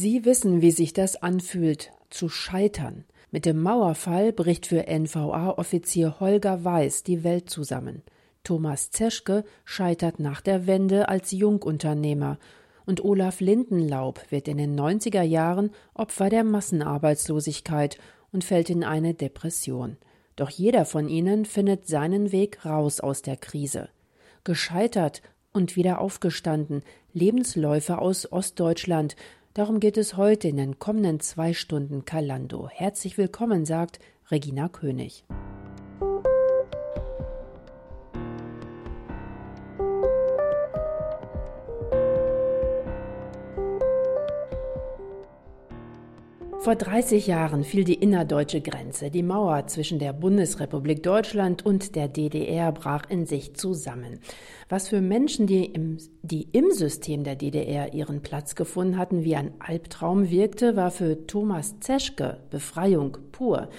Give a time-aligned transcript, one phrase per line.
[0.00, 3.04] Sie wissen, wie sich das anfühlt, zu scheitern.
[3.32, 8.02] Mit dem Mauerfall bricht für NVA-Offizier Holger Weiß die Welt zusammen.
[8.44, 12.38] Thomas Zeschke scheitert nach der Wende als Jungunternehmer
[12.86, 17.98] und Olaf Lindenlaub wird in den 90er Jahren Opfer der Massenarbeitslosigkeit
[18.30, 19.96] und fällt in eine Depression.
[20.36, 23.88] Doch jeder von ihnen findet seinen Weg raus aus der Krise.
[24.44, 25.22] Gescheitert
[25.52, 29.16] und wieder aufgestanden, Lebensläufe aus Ostdeutschland,
[29.58, 32.68] Darum geht es heute in den kommenden zwei Stunden Kalando.
[32.68, 33.98] Herzlich willkommen, sagt
[34.30, 35.24] Regina König.
[46.68, 49.10] Vor 30 Jahren fiel die innerdeutsche Grenze.
[49.10, 54.20] Die Mauer zwischen der Bundesrepublik Deutschland und der DDR brach in sich zusammen.
[54.68, 59.34] Was für Menschen, die im, die im System der DDR ihren Platz gefunden hatten, wie
[59.34, 63.70] ein Albtraum wirkte, war für Thomas Zeschke Befreiung pur.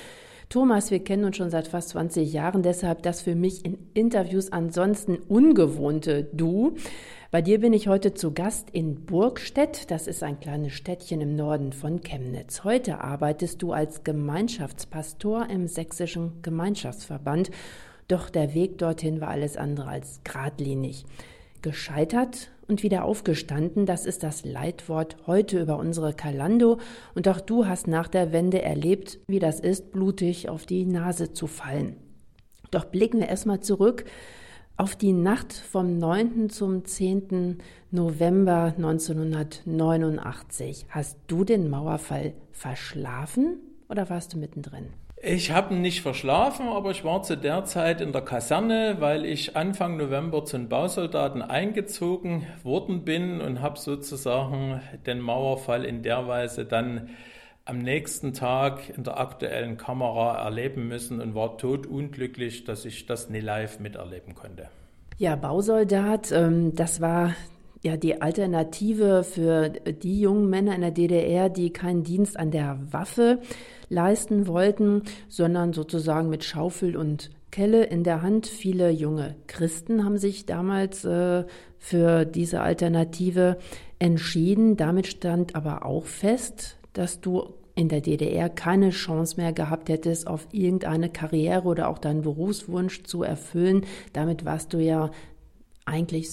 [0.50, 4.52] Thomas, wir kennen uns schon seit fast 20 Jahren, deshalb das für mich in Interviews
[4.52, 6.74] ansonsten ungewohnte Du.
[7.30, 9.92] Bei dir bin ich heute zu Gast in Burgstedt.
[9.92, 12.64] Das ist ein kleines Städtchen im Norden von Chemnitz.
[12.64, 17.52] Heute arbeitest du als Gemeinschaftspastor im Sächsischen Gemeinschaftsverband.
[18.08, 21.06] Doch der Weg dorthin war alles andere als geradlinig.
[21.62, 26.80] Gescheitert und wieder aufgestanden, das ist das Leitwort heute über unsere Kalando.
[27.16, 31.34] Und auch du hast nach der Wende erlebt, wie das ist, blutig auf die Nase
[31.34, 31.98] zu fallen.
[32.72, 34.06] Doch blicken wir erstmal zurück
[34.78, 36.50] auf die Nacht vom 9.
[36.50, 37.58] zum 10.
[37.92, 40.86] November 1989.
[40.90, 43.58] Hast du den Mauerfall verschlafen
[43.90, 44.88] oder warst du mittendrin?
[45.22, 49.58] Ich habe nicht verschlafen, aber ich war zu der Zeit in der Kaserne, weil ich
[49.58, 56.26] Anfang November zu den Bausoldaten eingezogen worden bin und habe sozusagen den Mauerfall in der
[56.30, 57.10] Weise dann
[57.66, 63.30] am nächsten Tag in der aktuellen Kamera erleben müssen und war totunglücklich, dass ich das
[63.30, 64.70] nie live miterleben konnte.
[65.18, 67.36] Ja, Bausoldat, ähm, das war
[67.82, 72.80] ja die Alternative für die jungen Männer in der DDR, die keinen Dienst an der
[72.92, 73.40] Waffe
[73.90, 78.48] leisten wollten, sondern sozusagen mit Schaufel und Kelle in der Hand.
[78.48, 81.46] Viele junge Christen haben sich damals äh,
[81.78, 83.58] für diese Alternative
[83.98, 84.78] entschieden.
[84.78, 90.28] Damit stand aber auch fest, dass du in der DDR keine Chance mehr gehabt hättest,
[90.28, 93.86] auf irgendeine Karriere oder auch deinen Berufswunsch zu erfüllen.
[94.12, 95.12] Damit warst du ja
[95.86, 96.30] eigentlich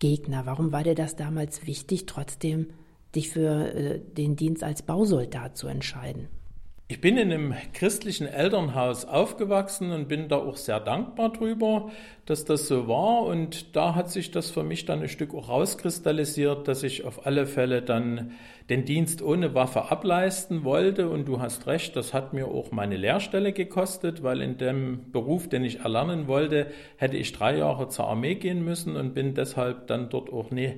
[0.00, 0.46] Systemgegner.
[0.46, 2.68] Warum war dir das damals wichtig, trotzdem
[3.14, 6.28] dich für äh, den Dienst als Bausoldat zu entscheiden?
[6.88, 11.90] Ich bin in einem christlichen Elternhaus aufgewachsen und bin da auch sehr dankbar drüber,
[12.26, 13.22] dass das so war.
[13.22, 17.26] Und da hat sich das für mich dann ein Stück auch rauskristallisiert, dass ich auf
[17.26, 18.32] alle Fälle dann
[18.70, 21.10] den Dienst ohne Waffe ableisten wollte.
[21.10, 25.48] Und du hast recht, das hat mir auch meine Lehrstelle gekostet, weil in dem Beruf,
[25.48, 29.88] den ich erlernen wollte, hätte ich drei Jahre zur Armee gehen müssen und bin deshalb
[29.88, 30.76] dann dort auch nie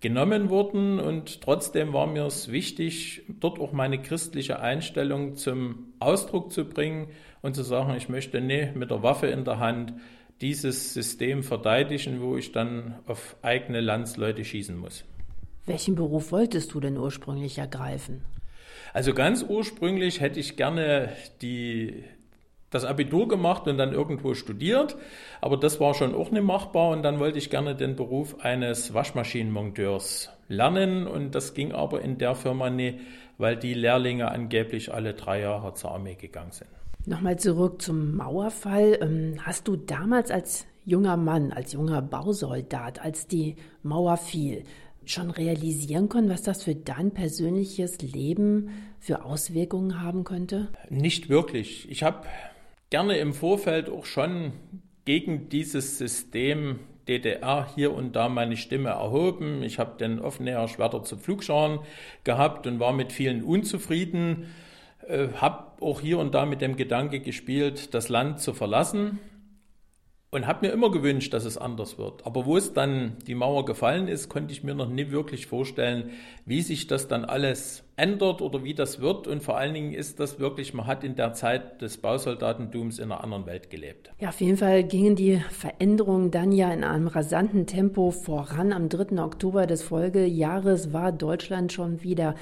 [0.00, 6.52] genommen worden und trotzdem war mir es wichtig, dort auch meine christliche Einstellung zum Ausdruck
[6.52, 7.08] zu bringen
[7.42, 9.92] und zu sagen, ich möchte nicht mit der Waffe in der Hand
[10.40, 15.04] dieses System verteidigen, wo ich dann auf eigene Landsleute schießen muss.
[15.70, 18.22] Welchen Beruf wolltest du denn ursprünglich ergreifen?
[18.92, 21.10] Also ganz ursprünglich hätte ich gerne
[21.42, 22.02] die
[22.70, 24.96] das Abitur gemacht und dann irgendwo studiert,
[25.40, 28.94] aber das war schon auch nicht machbar und dann wollte ich gerne den Beruf eines
[28.94, 32.98] Waschmaschinenmonteurs lernen und das ging aber in der Firma nicht,
[33.38, 36.70] weil die Lehrlinge angeblich alle drei Jahre zur Armee gegangen sind.
[37.06, 38.98] Nochmal zurück zum Mauerfall.
[39.00, 43.54] Ähm, hast du damals als junger Mann, als junger Bausoldat, als die
[43.84, 44.64] Mauer fiel,
[45.10, 50.68] schon realisieren können, was das für dein persönliches Leben für Auswirkungen haben könnte?
[50.88, 51.90] Nicht wirklich.
[51.90, 52.26] Ich habe
[52.90, 54.52] gerne im Vorfeld auch schon
[55.04, 59.62] gegen dieses System DDR hier und da meine Stimme erhoben.
[59.62, 61.80] Ich habe den offener Schwerter zu Flugscharen
[62.24, 64.46] gehabt und war mit vielen unzufrieden.
[65.08, 69.18] Äh, habe auch hier und da mit dem Gedanke gespielt, das Land zu verlassen
[70.32, 72.24] und habe mir immer gewünscht, dass es anders wird.
[72.24, 76.10] Aber wo es dann die Mauer gefallen ist, konnte ich mir noch nie wirklich vorstellen,
[76.46, 79.26] wie sich das dann alles ändert oder wie das wird.
[79.26, 83.06] Und vor allen Dingen ist das wirklich, man hat in der Zeit des Bausoldatentums in
[83.06, 84.12] einer anderen Welt gelebt.
[84.20, 88.72] Ja, auf jeden Fall gingen die Veränderungen dann ja in einem rasanten Tempo voran.
[88.72, 89.20] Am 3.
[89.20, 92.36] Oktober des Folgejahres war Deutschland schon wieder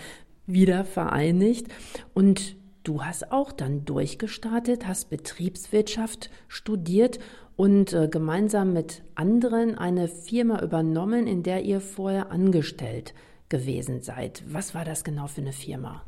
[0.47, 1.67] wieder vereinigt
[2.15, 7.19] und Du hast auch dann durchgestartet, hast Betriebswirtschaft studiert
[7.59, 13.15] und äh, gemeinsam mit anderen eine Firma übernommen, in der ihr vorher angestellt
[13.49, 14.45] gewesen seid.
[14.47, 16.08] Was war das genau für eine Firma?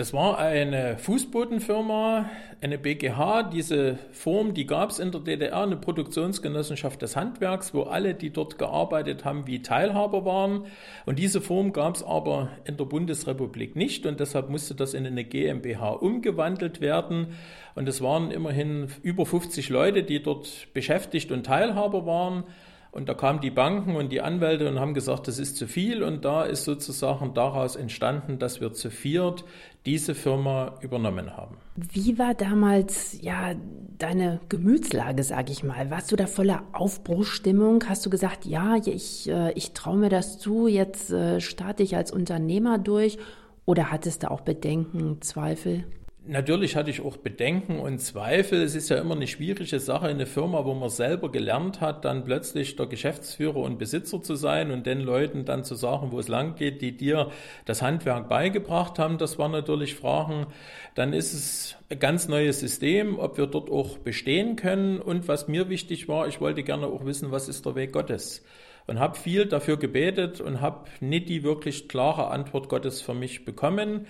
[0.00, 2.30] Das war eine Fußbodenfirma,
[2.62, 3.42] eine BGH.
[3.52, 8.30] Diese Form, die gab es in der DDR, eine Produktionsgenossenschaft des Handwerks, wo alle, die
[8.30, 10.64] dort gearbeitet haben, wie Teilhaber waren.
[11.04, 15.06] Und diese Form gab es aber in der Bundesrepublik nicht und deshalb musste das in
[15.06, 17.34] eine GmbH umgewandelt werden.
[17.74, 22.44] Und es waren immerhin über 50 Leute, die dort beschäftigt und Teilhaber waren.
[22.92, 26.02] Und da kamen die Banken und die Anwälte und haben gesagt, das ist zu viel.
[26.02, 29.44] Und da ist sozusagen daraus entstanden, dass wir zu viert
[29.86, 31.56] diese Firma übernommen haben.
[31.76, 33.54] Wie war damals ja
[33.96, 35.90] deine Gemütslage, sage ich mal?
[35.90, 37.84] Warst du da voller Aufbruchsstimmung?
[37.88, 41.96] Hast du gesagt, ja, ich, äh, ich traue mir das zu, jetzt äh, starte ich
[41.96, 43.18] als Unternehmer durch?
[43.66, 45.84] Oder hattest du auch Bedenken, Zweifel?
[46.30, 48.62] Natürlich hatte ich auch Bedenken und Zweifel.
[48.62, 52.04] Es ist ja immer eine schwierige Sache, in einer Firma, wo man selber gelernt hat,
[52.04, 56.20] dann plötzlich der Geschäftsführer und Besitzer zu sein und den Leuten dann zu sagen, wo
[56.20, 57.32] es lang geht, die dir
[57.64, 59.18] das Handwerk beigebracht haben.
[59.18, 60.46] Das waren natürlich Fragen.
[60.94, 65.00] Dann ist es ein ganz neues System, ob wir dort auch bestehen können.
[65.00, 68.44] Und was mir wichtig war, ich wollte gerne auch wissen, was ist der Weg Gottes
[68.86, 73.44] und habe viel dafür gebetet und habe nicht die wirklich klare Antwort Gottes für mich
[73.44, 74.06] bekommen.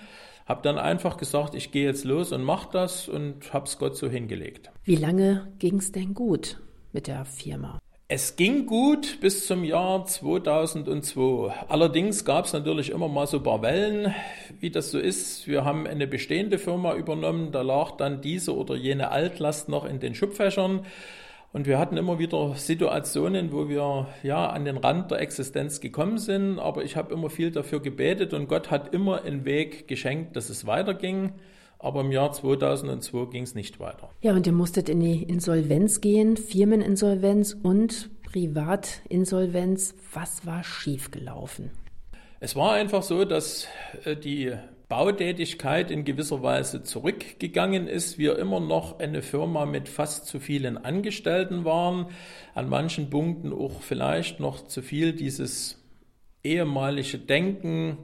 [0.50, 3.97] Habe dann einfach gesagt, ich gehe jetzt los und mache das und habe es Gott
[3.97, 4.69] so hingelegt.
[4.82, 6.58] Wie lange ging es denn gut
[6.93, 7.79] mit der Firma?
[8.08, 11.55] Es ging gut bis zum Jahr 2002.
[11.69, 14.12] Allerdings gab es natürlich immer mal so ein paar Wellen,
[14.58, 15.47] wie das so ist.
[15.47, 20.00] Wir haben eine bestehende Firma übernommen, da lag dann diese oder jene Altlast noch in
[20.00, 20.85] den Schubfächern.
[21.52, 26.19] Und wir hatten immer wieder Situationen, wo wir ja an den Rand der Existenz gekommen
[26.19, 30.37] sind, aber ich habe immer viel dafür gebetet und Gott hat immer einen Weg geschenkt,
[30.37, 31.32] dass es weiterging.
[31.81, 34.11] Aber im Jahr 2002 ging es nicht weiter.
[34.20, 39.94] Ja, und ihr musstet in die Insolvenz gehen, Firmeninsolvenz und Privatinsolvenz.
[40.12, 41.70] Was war schiefgelaufen?
[42.38, 43.67] Es war einfach so, dass
[44.05, 44.53] äh, die
[44.91, 50.77] Bautätigkeit in gewisser Weise zurückgegangen ist, wir immer noch eine Firma mit fast zu vielen
[50.77, 52.07] Angestellten waren,
[52.57, 55.81] an manchen Punkten auch vielleicht noch zu viel dieses
[56.43, 57.99] ehemalige Denken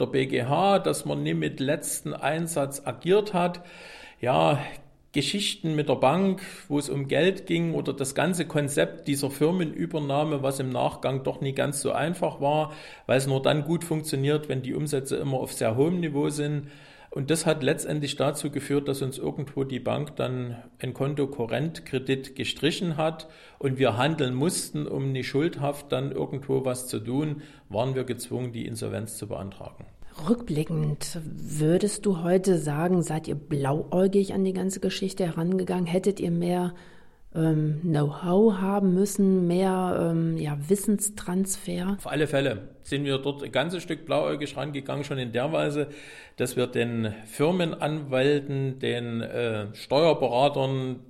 [0.00, 3.64] der BGH, dass man nie mit letzten Einsatz agiert hat.
[4.20, 4.58] Ja,
[5.14, 10.42] Geschichten mit der Bank, wo es um Geld ging oder das ganze Konzept dieser Firmenübernahme,
[10.42, 12.72] was im Nachgang doch nie ganz so einfach war,
[13.06, 16.68] weil es nur dann gut funktioniert, wenn die Umsätze immer auf sehr hohem Niveau sind.
[17.10, 22.96] Und das hat letztendlich dazu geführt, dass uns irgendwo die Bank dann ein Kontokorrentkredit gestrichen
[22.96, 23.28] hat
[23.60, 28.50] und wir handeln mussten, um nicht schuldhaft dann irgendwo was zu tun, waren wir gezwungen,
[28.50, 29.86] die Insolvenz zu beantragen.
[30.28, 35.86] Rückblickend, würdest du heute sagen, seid ihr blauäugig an die ganze Geschichte herangegangen?
[35.86, 36.74] Hättet ihr mehr
[37.34, 41.96] ähm, Know-how haben müssen, mehr ähm, ja, Wissenstransfer?
[41.98, 45.88] Auf alle Fälle sind wir dort ein ganzes Stück blauäugig rangegangen, schon in der Weise,
[46.36, 51.00] dass wir den Firmenanwälten, den äh, Steuerberatern,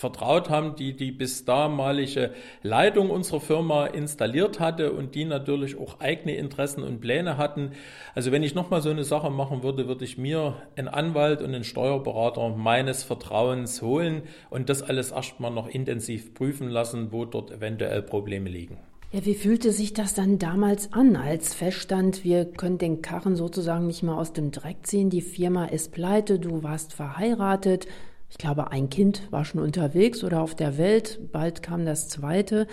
[0.00, 2.32] vertraut haben, die die bis damalige
[2.62, 7.72] Leitung unserer Firma installiert hatte und die natürlich auch eigene Interessen und Pläne hatten.
[8.14, 11.54] Also wenn ich nochmal so eine Sache machen würde, würde ich mir einen Anwalt und
[11.54, 17.50] einen Steuerberater meines Vertrauens holen und das alles erstmal noch intensiv prüfen lassen, wo dort
[17.50, 18.78] eventuell Probleme liegen.
[19.12, 23.86] Ja, wie fühlte sich das dann damals an, als feststand, wir können den Karren sozusagen
[23.88, 27.88] nicht mehr aus dem Dreck ziehen, die Firma ist pleite, du warst verheiratet,
[28.30, 32.66] ich glaube, ein Kind war schon unterwegs oder auf der Welt, bald kam das zweite.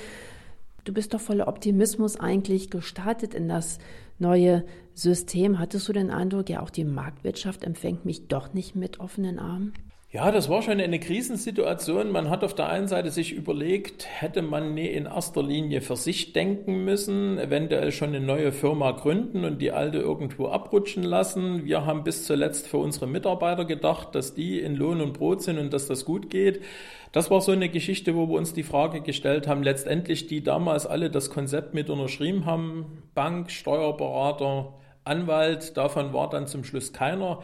[0.83, 3.79] Du bist doch voller Optimismus eigentlich gestartet in das
[4.19, 5.59] neue System.
[5.59, 9.73] Hattest du den Eindruck, ja, auch die Marktwirtschaft empfängt mich doch nicht mit offenen Armen?
[10.17, 12.11] Ja, das war schon eine Krisensituation.
[12.11, 15.95] Man hat auf der einen Seite sich überlegt, hätte man nie in erster Linie für
[15.95, 21.65] sich denken müssen, eventuell schon eine neue Firma gründen und die alte irgendwo abrutschen lassen.
[21.65, 25.59] Wir haben bis zuletzt für unsere Mitarbeiter gedacht, dass die in Lohn und Brot sind
[25.59, 26.63] und dass das gut geht.
[27.11, 30.87] Das war so eine Geschichte, wo wir uns die Frage gestellt haben, letztendlich die damals
[30.87, 37.43] alle das Konzept mit unterschrieben haben, Bank, Steuerberater, Anwalt, davon war dann zum Schluss keiner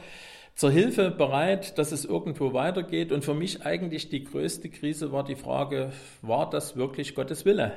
[0.55, 3.11] zur Hilfe bereit, dass es irgendwo weitergeht.
[3.11, 5.91] Und für mich eigentlich die größte Krise war die Frage,
[6.21, 7.71] war das wirklich Gottes Wille?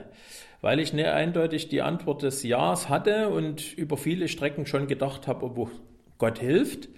[0.60, 5.26] Weil ich nicht eindeutig die Antwort des Ja's hatte und über viele Strecken schon gedacht
[5.26, 5.70] habe, ob
[6.18, 6.88] Gott hilft.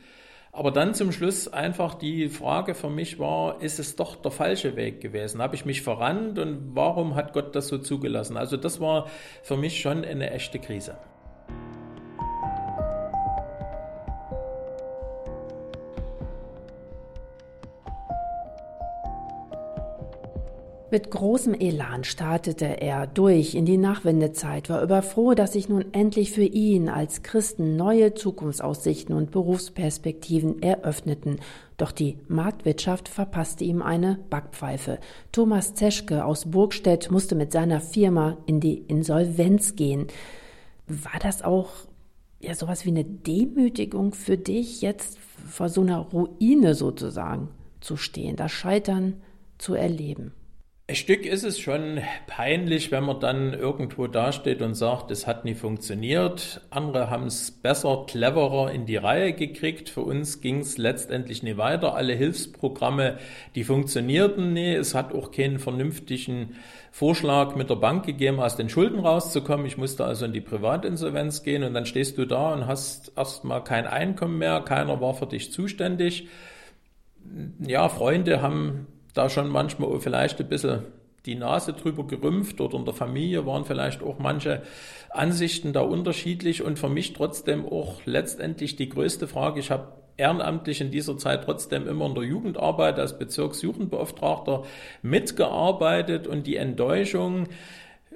[0.50, 4.74] Aber dann zum Schluss einfach die Frage für mich war, ist es doch der falsche
[4.76, 5.40] Weg gewesen?
[5.40, 8.36] Habe ich mich verrannt und warum hat Gott das so zugelassen?
[8.36, 9.08] Also das war
[9.42, 10.96] für mich schon eine echte Krise.
[20.90, 26.32] Mit großem Elan startete er durch in die Nachwendezeit, war überfroh, dass sich nun endlich
[26.32, 31.40] für ihn als Christen neue Zukunftsaussichten und Berufsperspektiven eröffneten.
[31.76, 34.98] Doch die Marktwirtschaft verpasste ihm eine Backpfeife.
[35.30, 40.06] Thomas Zeschke aus Burgstedt musste mit seiner Firma in die Insolvenz gehen.
[40.86, 41.68] War das auch
[42.40, 48.36] ja sowas wie eine Demütigung für dich, jetzt vor so einer Ruine sozusagen zu stehen,
[48.36, 49.20] das Scheitern
[49.58, 50.32] zu erleben?
[50.90, 55.44] Ein Stück ist es schon peinlich, wenn man dann irgendwo dasteht und sagt, es hat
[55.44, 56.62] nie funktioniert.
[56.70, 59.90] Andere haben es besser, cleverer in die Reihe gekriegt.
[59.90, 61.94] Für uns ging es letztendlich nie weiter.
[61.94, 63.18] Alle Hilfsprogramme,
[63.54, 64.72] die funktionierten nie.
[64.72, 66.54] Es hat auch keinen vernünftigen
[66.90, 69.66] Vorschlag mit der Bank gegeben, aus den Schulden rauszukommen.
[69.66, 73.62] Ich musste also in die Privatinsolvenz gehen und dann stehst du da und hast erstmal
[73.62, 74.62] kein Einkommen mehr.
[74.62, 76.28] Keiner war für dich zuständig.
[77.60, 80.84] Ja, Freunde haben da schon manchmal vielleicht ein bisschen
[81.26, 84.62] die Nase drüber gerümpft oder in der Familie waren vielleicht auch manche
[85.10, 89.60] Ansichten da unterschiedlich und für mich trotzdem auch letztendlich die größte Frage.
[89.60, 94.64] Ich habe ehrenamtlich in dieser Zeit trotzdem immer in der Jugendarbeit als Bezirksjugendbeauftragter
[95.02, 97.48] mitgearbeitet und die Enttäuschung,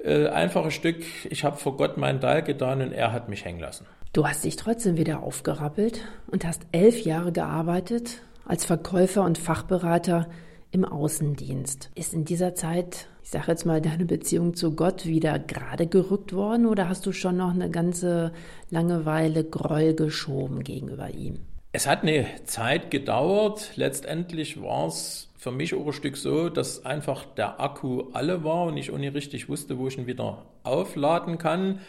[0.03, 3.45] äh, einfach ein Stück, ich habe vor Gott meinen Teil getan und er hat mich
[3.45, 3.85] hängen lassen.
[4.11, 10.27] Du hast dich trotzdem wieder aufgerappelt und hast elf Jahre gearbeitet als Verkäufer und Fachberater
[10.73, 11.91] im Außendienst.
[11.95, 16.33] Ist in dieser Zeit, ich sage jetzt mal, deine Beziehung zu Gott wieder gerade gerückt
[16.33, 18.33] worden oder hast du schon noch eine ganze
[18.69, 21.39] Langeweile Groll geschoben gegenüber ihm?
[21.71, 23.71] Es hat eine Zeit gedauert.
[23.75, 28.65] Letztendlich war es für mich auch ein Stück so, dass einfach der Akku alle war
[28.65, 31.79] und ich nicht richtig wusste, wo ich ihn wieder aufladen kann.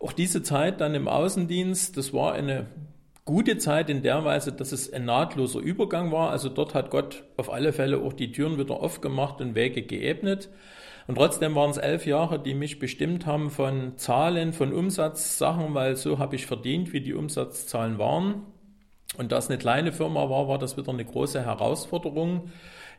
[0.00, 2.66] Auch diese Zeit dann im Außendienst, das war eine
[3.28, 6.30] gute Zeit in der Weise, dass es ein nahtloser Übergang war.
[6.30, 10.48] Also dort hat Gott auf alle Fälle auch die Türen wieder aufgemacht und Wege geebnet.
[11.06, 15.96] Und trotzdem waren es elf Jahre, die mich bestimmt haben von Zahlen, von Umsatzsachen, weil
[15.96, 18.46] so habe ich verdient, wie die Umsatzzahlen waren.
[19.18, 22.50] Und da es eine kleine Firma war, war das wieder eine große Herausforderung.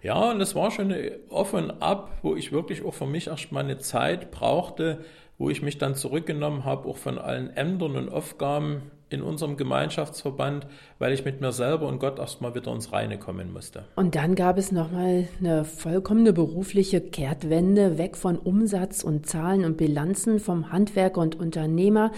[0.03, 0.93] Ja, und es war schon
[1.29, 5.00] auf und ab, wo ich wirklich auch für mich erst mal eine Zeit brauchte,
[5.39, 10.68] wo ich mich dann zurückgenommen habe, auch von allen Ämtern und Aufgaben in unserem Gemeinschaftsverband,
[11.00, 13.86] weil ich mit mir selber und Gott erstmal wieder ins Reine kommen musste.
[13.96, 19.78] Und dann gab es nochmal eine vollkommene berufliche Kehrtwende, weg von Umsatz und Zahlen und
[19.78, 22.12] Bilanzen, vom Handwerker und Unternehmer,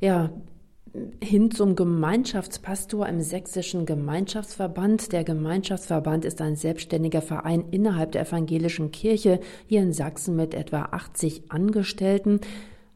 [0.00, 0.30] ja,
[1.22, 5.12] hin zum Gemeinschaftspastor im sächsischen Gemeinschaftsverband.
[5.12, 10.82] Der Gemeinschaftsverband ist ein selbstständiger Verein innerhalb der evangelischen Kirche hier in Sachsen mit etwa
[10.90, 12.40] 80 Angestellten.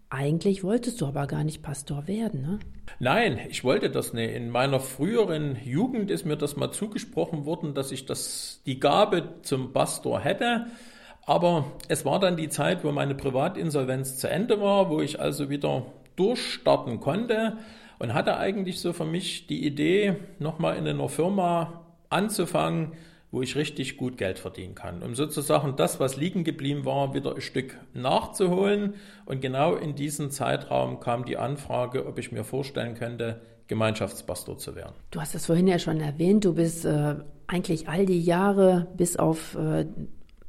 [0.08, 2.58] Eigentlich wolltest du aber gar nicht Pastor werden, ne?
[3.00, 4.34] Nein, ich wollte das nicht.
[4.34, 9.34] In meiner früheren Jugend ist mir das mal zugesprochen worden, dass ich das, die Gabe
[9.42, 10.66] zum Pastor hätte.
[11.26, 15.50] Aber es war dann die Zeit, wo meine Privatinsolvenz zu Ende war, wo ich also
[15.50, 17.58] wieder durchstarten konnte
[17.98, 22.92] und hatte eigentlich so für mich die Idee, nochmal in einer Firma anzufangen,
[23.36, 27.34] wo ich richtig gut Geld verdienen kann, um sozusagen das, was liegen geblieben war, wieder
[27.34, 28.94] ein Stück nachzuholen.
[29.26, 34.74] Und genau in diesem Zeitraum kam die Anfrage, ob ich mir vorstellen könnte, Gemeinschaftspastor zu
[34.74, 34.94] werden.
[35.10, 37.16] Du hast es vorhin ja schon erwähnt, du bist äh,
[37.46, 39.84] eigentlich all die Jahre bis auf äh,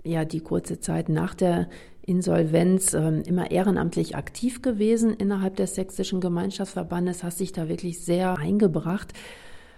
[0.06, 1.68] ja die kurze Zeit nach der
[2.04, 8.38] Insolvenz äh, immer ehrenamtlich aktiv gewesen innerhalb des sächsischen Gemeinschaftsverbandes, hast dich da wirklich sehr
[8.38, 9.12] eingebracht.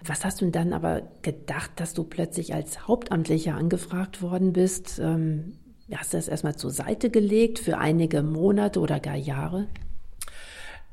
[0.04, 4.98] Was hast du dann aber gedacht, dass du plötzlich als Hauptamtlicher angefragt worden bist?
[4.98, 5.58] Ähm,
[5.94, 9.68] hast du das erstmal zur Seite gelegt für einige Monate oder gar Jahre?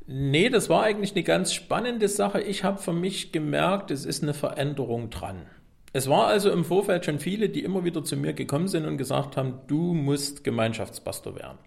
[0.06, 2.40] Nee, das war eigentlich eine ganz spannende Sache.
[2.40, 5.46] Ich habe für mich gemerkt, es ist eine Veränderung dran.
[5.92, 8.98] Es war also im Vorfeld schon viele, die immer wieder zu mir gekommen sind und
[8.98, 11.58] gesagt haben, du musst Gemeinschaftspastor werden.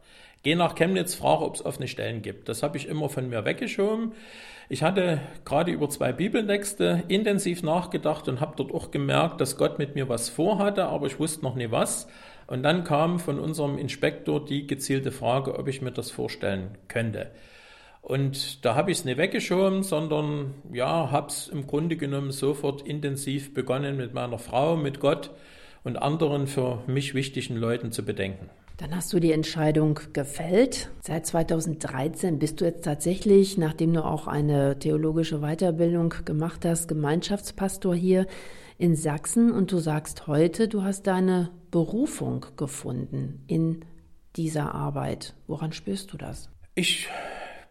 [0.43, 2.49] Geh nach Chemnitz, frage, ob es offene Stellen gibt.
[2.49, 4.13] Das habe ich immer von mir weggeschoben.
[4.71, 9.79] Ich hatte gerade über zwei Bibeltexte intensiv nachgedacht und habe dort auch gemerkt, dass Gott
[9.79, 12.07] mit mir was vorhatte, aber ich wusste noch nie was.
[12.47, 17.31] Und dann kam von unserem Inspektor die gezielte Frage, ob ich mir das vorstellen könnte.
[18.01, 22.81] Und da habe ich es nicht weggeschoben, sondern ja, habe es im Grunde genommen sofort
[22.81, 25.31] intensiv begonnen mit meiner Frau, mit Gott
[25.83, 28.49] und anderen für mich wichtigen Leuten zu bedenken.
[28.81, 30.89] Dann hast du die Entscheidung gefällt.
[31.01, 37.93] Seit 2013 bist du jetzt tatsächlich, nachdem du auch eine theologische Weiterbildung gemacht hast, Gemeinschaftspastor
[37.93, 38.25] hier
[38.79, 39.51] in Sachsen.
[39.51, 43.85] Und du sagst heute, du hast deine Berufung gefunden in
[44.35, 45.35] dieser Arbeit.
[45.45, 46.49] Woran spürst du das?
[46.73, 47.07] Ich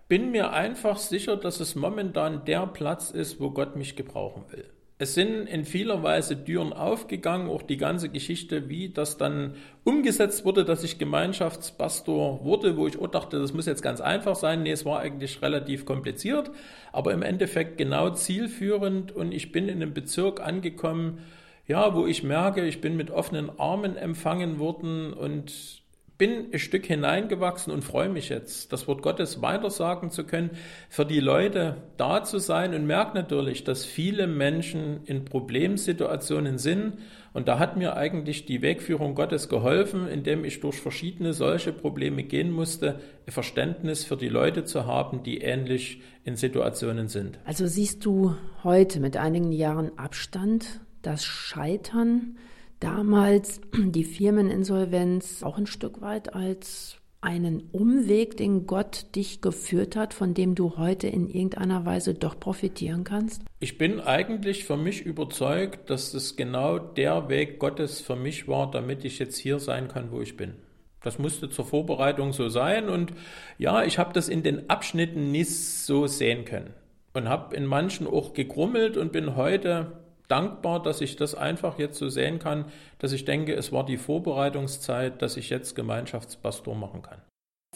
[0.06, 4.68] bin mir einfach sicher, dass es momentan der Platz ist, wo Gott mich gebrauchen will.
[5.00, 10.44] Es sind in vieler Weise Türen aufgegangen, auch die ganze Geschichte, wie das dann umgesetzt
[10.44, 14.62] wurde, dass ich Gemeinschaftspastor wurde, wo ich auch dachte, das muss jetzt ganz einfach sein.
[14.62, 16.50] Nee, es war eigentlich relativ kompliziert,
[16.92, 21.20] aber im Endeffekt genau zielführend und ich bin in einem Bezirk angekommen,
[21.66, 25.79] ja, wo ich merke, ich bin mit offenen Armen empfangen worden und
[26.20, 30.50] bin ein Stück hineingewachsen und freue mich jetzt, das Wort Gottes weitersagen zu können,
[30.90, 36.98] für die Leute da zu sein und merke natürlich, dass viele Menschen in Problemsituationen sind.
[37.32, 42.22] Und da hat mir eigentlich die Wegführung Gottes geholfen, indem ich durch verschiedene solche Probleme
[42.22, 47.38] gehen musste, Verständnis für die Leute zu haben, die ähnlich in Situationen sind.
[47.46, 52.36] Also siehst du heute mit einigen Jahren Abstand das Scheitern
[52.80, 60.14] damals die Firmeninsolvenz auch ein Stück weit als einen Umweg, den Gott dich geführt hat,
[60.14, 63.42] von dem du heute in irgendeiner Weise doch profitieren kannst?
[63.58, 68.70] Ich bin eigentlich für mich überzeugt, dass es genau der Weg Gottes für mich war,
[68.70, 70.54] damit ich jetzt hier sein kann, wo ich bin.
[71.02, 73.12] Das musste zur Vorbereitung so sein und
[73.58, 76.74] ja, ich habe das in den Abschnitten nicht so sehen können
[77.14, 79.92] und habe in manchen auch gegrummelt und bin heute
[80.30, 82.66] dankbar, dass ich das einfach jetzt so sehen kann,
[82.98, 87.20] dass ich denke, es war die Vorbereitungszeit, dass ich jetzt Gemeinschaftspastor machen kann.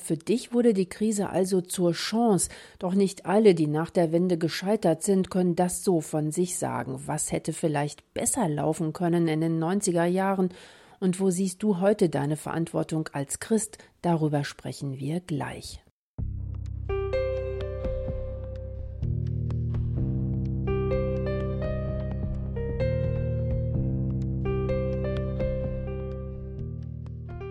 [0.01, 2.51] Für dich wurde die Krise also zur Chance.
[2.79, 7.01] Doch nicht alle, die nach der Wende gescheitert sind, können das so von sich sagen.
[7.07, 10.51] Was hätte vielleicht besser laufen können in den 90er Jahren?
[11.01, 13.79] Und wo siehst du heute deine Verantwortung als Christ?
[14.03, 15.84] Darüber sprechen wir gleich.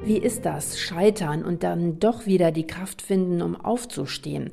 [0.06, 0.78] Wie ist das?
[0.78, 4.52] Scheitern und dann doch wieder die Kraft finden, um aufzustehen.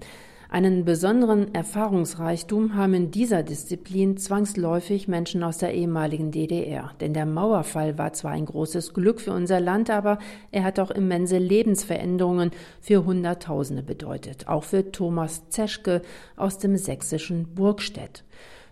[0.48, 6.92] Einen besonderen Erfahrungsreichtum haben in dieser Disziplin zwangsläufig Menschen aus der ehemaligen DDR.
[7.00, 10.20] Denn der Mauerfall war zwar ein großes Glück für unser Land, aber
[10.52, 14.46] er hat auch immense Lebensveränderungen für Hunderttausende bedeutet.
[14.46, 16.02] Auch für Thomas Zeschke
[16.36, 18.22] aus dem sächsischen Burgstedt.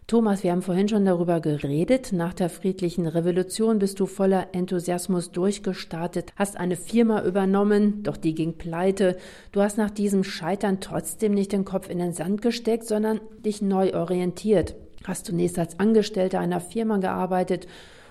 [0.09, 2.13] Thomas, wir haben vorhin schon darüber geredet.
[2.15, 8.35] Nach der friedlichen Revolution bist du voller Enthusiasmus durchgestartet, hast eine Firma übernommen, doch die
[8.35, 9.19] ging pleite.
[9.53, 13.61] Du hast nach diesem Scheitern trotzdem nicht den Kopf in den Sand gesteckt, sondern dich
[13.61, 14.77] neu orientiert.
[15.05, 17.67] Hast zunächst als Angestellter einer Firma gearbeitet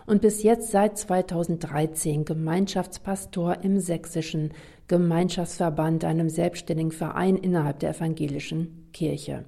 [0.05, 4.51] und bis jetzt seit 2013 Gemeinschaftspastor im sächsischen
[4.87, 9.45] Gemeinschaftsverband, einem selbstständigen Verein innerhalb der evangelischen Kirche.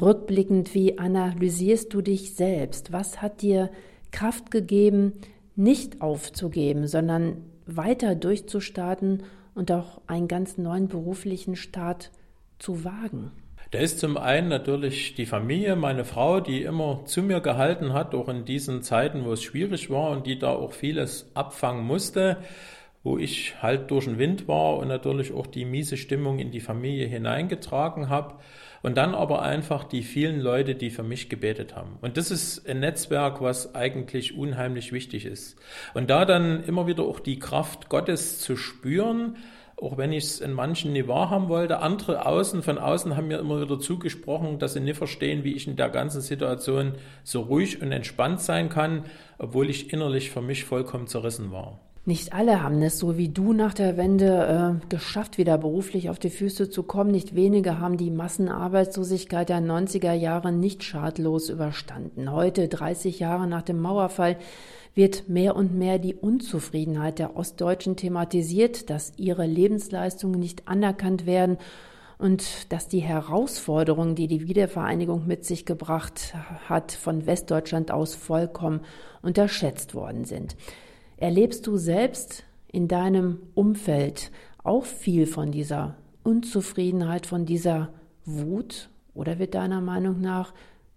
[0.00, 2.92] Rückblickend, wie analysierst du dich selbst?
[2.92, 3.70] Was hat dir
[4.10, 5.12] Kraft gegeben,
[5.56, 9.22] nicht aufzugeben, sondern weiter durchzustarten
[9.54, 12.10] und auch einen ganz neuen beruflichen Start
[12.58, 13.30] zu wagen?
[13.70, 18.14] Da ist zum einen natürlich die Familie, meine Frau, die immer zu mir gehalten hat,
[18.14, 22.36] auch in diesen Zeiten, wo es schwierig war und die da auch vieles abfangen musste,
[23.02, 26.60] wo ich halt durch den Wind war und natürlich auch die miese Stimmung in die
[26.60, 28.34] Familie hineingetragen habe.
[28.84, 31.96] Und dann aber einfach die vielen Leute, die für mich gebetet haben.
[32.02, 35.56] Und das ist ein Netzwerk, was eigentlich unheimlich wichtig ist.
[35.94, 39.38] Und da dann immer wieder auch die Kraft Gottes zu spüren,
[39.80, 41.78] auch wenn ich es in manchen nie wahrhaben wollte.
[41.78, 45.66] Andere außen, von außen haben mir immer wieder zugesprochen, dass sie nicht verstehen, wie ich
[45.66, 46.92] in der ganzen Situation
[47.22, 49.06] so ruhig und entspannt sein kann,
[49.38, 51.80] obwohl ich innerlich für mich vollkommen zerrissen war.
[52.06, 56.18] Nicht alle haben es so wie du nach der Wende äh, geschafft, wieder beruflich auf
[56.18, 57.10] die Füße zu kommen.
[57.10, 62.30] Nicht wenige haben die Massenarbeitslosigkeit der 90er Jahre nicht schadlos überstanden.
[62.30, 64.36] Heute, 30 Jahre nach dem Mauerfall,
[64.94, 71.56] wird mehr und mehr die Unzufriedenheit der Ostdeutschen thematisiert, dass ihre Lebensleistungen nicht anerkannt werden
[72.18, 76.34] und dass die Herausforderungen, die die Wiedervereinigung mit sich gebracht
[76.68, 78.82] hat, von Westdeutschland aus vollkommen
[79.22, 80.54] unterschätzt worden sind.
[81.16, 84.30] Erlebst du selbst in deinem Umfeld
[84.62, 87.92] auch viel von dieser Unzufriedenheit, von dieser
[88.24, 88.88] Wut?
[89.14, 90.52] Oder wird deiner Meinung nach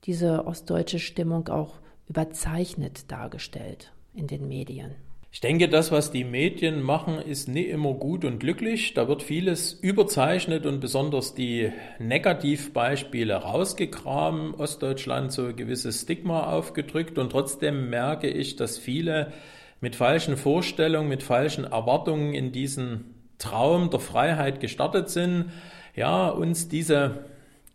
[0.06, 1.76] diese ostdeutsche Stimmung auch
[2.08, 4.96] überzeichnet dargestellt in den Medien?
[5.38, 8.96] Ich denke, das, was die Medien machen, ist nicht immer gut und glücklich.
[8.96, 14.56] Da wird vieles überzeichnet und besonders die Negativbeispiele rausgegraben.
[14.56, 19.32] Ostdeutschland so ein gewisses Stigma aufgedrückt und trotzdem merke ich, dass viele
[19.82, 25.52] mit falschen Vorstellungen, mit falschen Erwartungen in diesen Traum der Freiheit gestartet sind,
[25.96, 27.26] ja, uns diese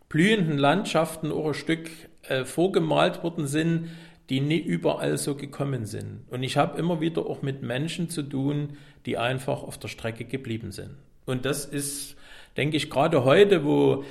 [0.09, 1.89] blühenden Landschaften auch ein Stück
[2.23, 3.89] äh, vorgemalt worden sind,
[4.29, 6.21] die nie überall so gekommen sind.
[6.29, 10.25] Und ich habe immer wieder auch mit Menschen zu tun, die einfach auf der Strecke
[10.25, 10.91] geblieben sind.
[11.25, 12.15] Und das ist,
[12.55, 14.03] denke ich, gerade heute, wo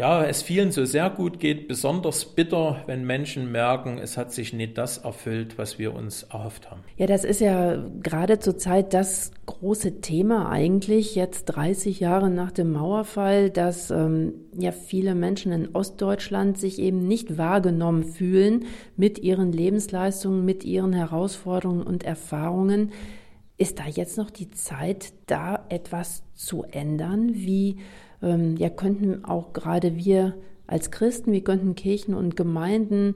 [0.00, 4.54] ja, es vielen so sehr gut geht, besonders bitter, wenn Menschen merken, es hat sich
[4.54, 6.80] nicht das erfüllt, was wir uns erhofft haben.
[6.96, 12.50] Ja, das ist ja gerade zur Zeit das große Thema eigentlich, jetzt 30 Jahre nach
[12.50, 18.64] dem Mauerfall, dass ähm, ja viele Menschen in Ostdeutschland sich eben nicht wahrgenommen fühlen
[18.96, 22.92] mit ihren Lebensleistungen, mit ihren Herausforderungen und Erfahrungen.
[23.58, 27.34] Ist da jetzt noch die Zeit, da etwas zu ändern?
[27.34, 27.76] Wie
[28.22, 30.34] ähm, ja, könnten auch gerade wir
[30.66, 33.14] als Christen, wie könnten Kirchen und Gemeinden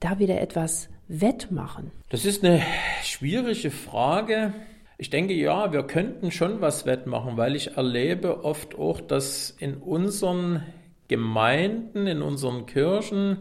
[0.00, 1.90] da wieder etwas wettmachen?
[2.10, 2.62] Das ist eine
[3.02, 4.52] schwierige Frage.
[4.98, 9.74] Ich denke, ja, wir könnten schon was wettmachen, weil ich erlebe oft auch, dass in
[9.74, 10.62] unseren
[11.08, 13.38] Gemeinden, in unseren Kirchen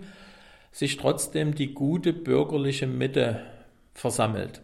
[0.72, 3.42] sich trotzdem die gute bürgerliche Mitte
[3.94, 4.62] versammelt.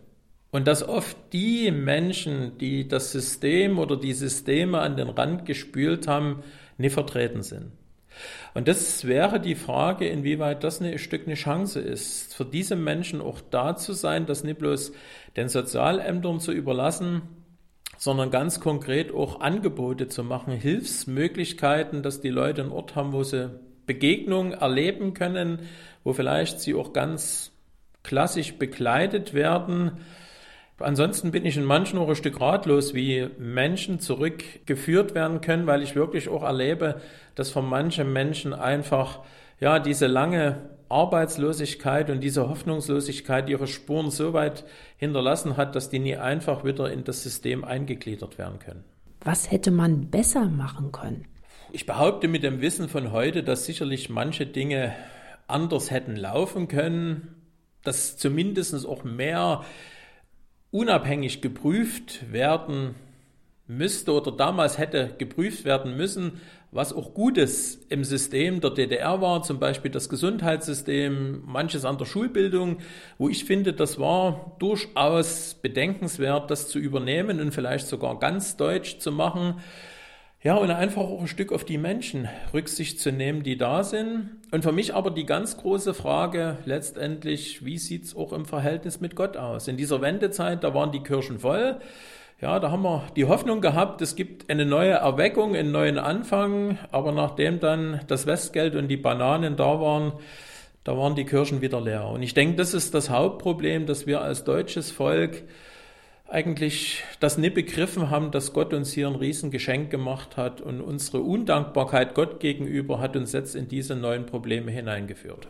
[0.51, 6.07] Und dass oft die Menschen, die das System oder die Systeme an den Rand gespült
[6.07, 6.43] haben,
[6.77, 7.71] nicht vertreten sind.
[8.53, 13.21] Und das wäre die Frage, inwieweit das ein Stück eine Chance ist, für diese Menschen
[13.21, 14.93] auch da zu sein, das nicht bloß
[15.35, 17.21] den Sozialämtern zu überlassen,
[17.97, 23.23] sondern ganz konkret auch Angebote zu machen, Hilfsmöglichkeiten, dass die Leute einen Ort haben, wo
[23.23, 23.51] sie
[23.85, 25.59] Begegnungen erleben können,
[26.03, 27.51] wo vielleicht sie auch ganz
[28.03, 29.99] klassisch begleitet werden
[30.79, 35.81] Ansonsten bin ich in manchen auch ein Stück ratlos, wie Menschen zurückgeführt werden können, weil
[35.81, 37.01] ich wirklich auch erlebe,
[37.33, 39.19] dass von manchen Menschen einfach
[39.59, 44.65] ja diese lange Arbeitslosigkeit und diese Hoffnungslosigkeit ihre Spuren so weit
[44.97, 48.83] hinterlassen hat, dass die nie einfach wieder in das System eingegliedert werden können.
[49.21, 51.25] Was hätte man besser machen können?
[51.71, 54.93] Ich behaupte mit dem Wissen von heute, dass sicherlich manche Dinge
[55.47, 57.35] anders hätten laufen können,
[57.83, 59.65] dass zumindest auch mehr
[60.71, 62.95] unabhängig geprüft werden
[63.67, 66.39] müsste oder damals hätte geprüft werden müssen,
[66.71, 72.05] was auch Gutes im System der DDR war, zum Beispiel das Gesundheitssystem, manches an der
[72.05, 72.77] Schulbildung,
[73.17, 78.99] wo ich finde, das war durchaus bedenkenswert, das zu übernehmen und vielleicht sogar ganz deutsch
[78.99, 79.61] zu machen.
[80.43, 84.29] Ja, und einfach auch ein Stück auf die Menschen Rücksicht zu nehmen, die da sind.
[84.51, 89.15] Und für mich aber die ganz große Frage letztendlich, wie sieht's auch im Verhältnis mit
[89.15, 89.67] Gott aus?
[89.67, 91.79] In dieser Wendezeit, da waren die Kirchen voll.
[92.39, 96.77] Ja, da haben wir die Hoffnung gehabt, es gibt eine neue Erweckung, einen neuen Anfang.
[96.91, 100.13] Aber nachdem dann das Westgeld und die Bananen da waren,
[100.83, 102.05] da waren die Kirchen wieder leer.
[102.09, 105.43] Und ich denke, das ist das Hauptproblem, dass wir als deutsches Volk
[106.29, 111.21] eigentlich das nicht begriffen haben, dass Gott uns hier ein Riesengeschenk gemacht hat und unsere
[111.21, 115.47] Undankbarkeit Gott gegenüber hat uns jetzt in diese neuen Probleme hineingeführt.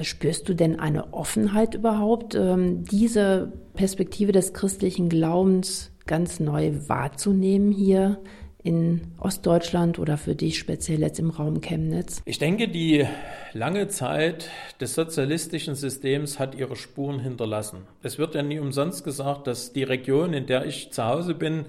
[0.00, 7.72] Spürst du denn eine Offenheit überhaupt, ähm, diese Perspektive des christlichen Glaubens ganz neu wahrzunehmen
[7.72, 8.18] hier
[8.62, 12.22] in Ostdeutschland oder für dich speziell jetzt im Raum Chemnitz?
[12.24, 13.06] Ich denke, die
[13.52, 14.48] lange Zeit
[14.80, 17.78] des sozialistischen Systems hat ihre Spuren hinterlassen.
[18.02, 21.66] Es wird ja nie umsonst gesagt, dass die Region, in der ich zu Hause bin,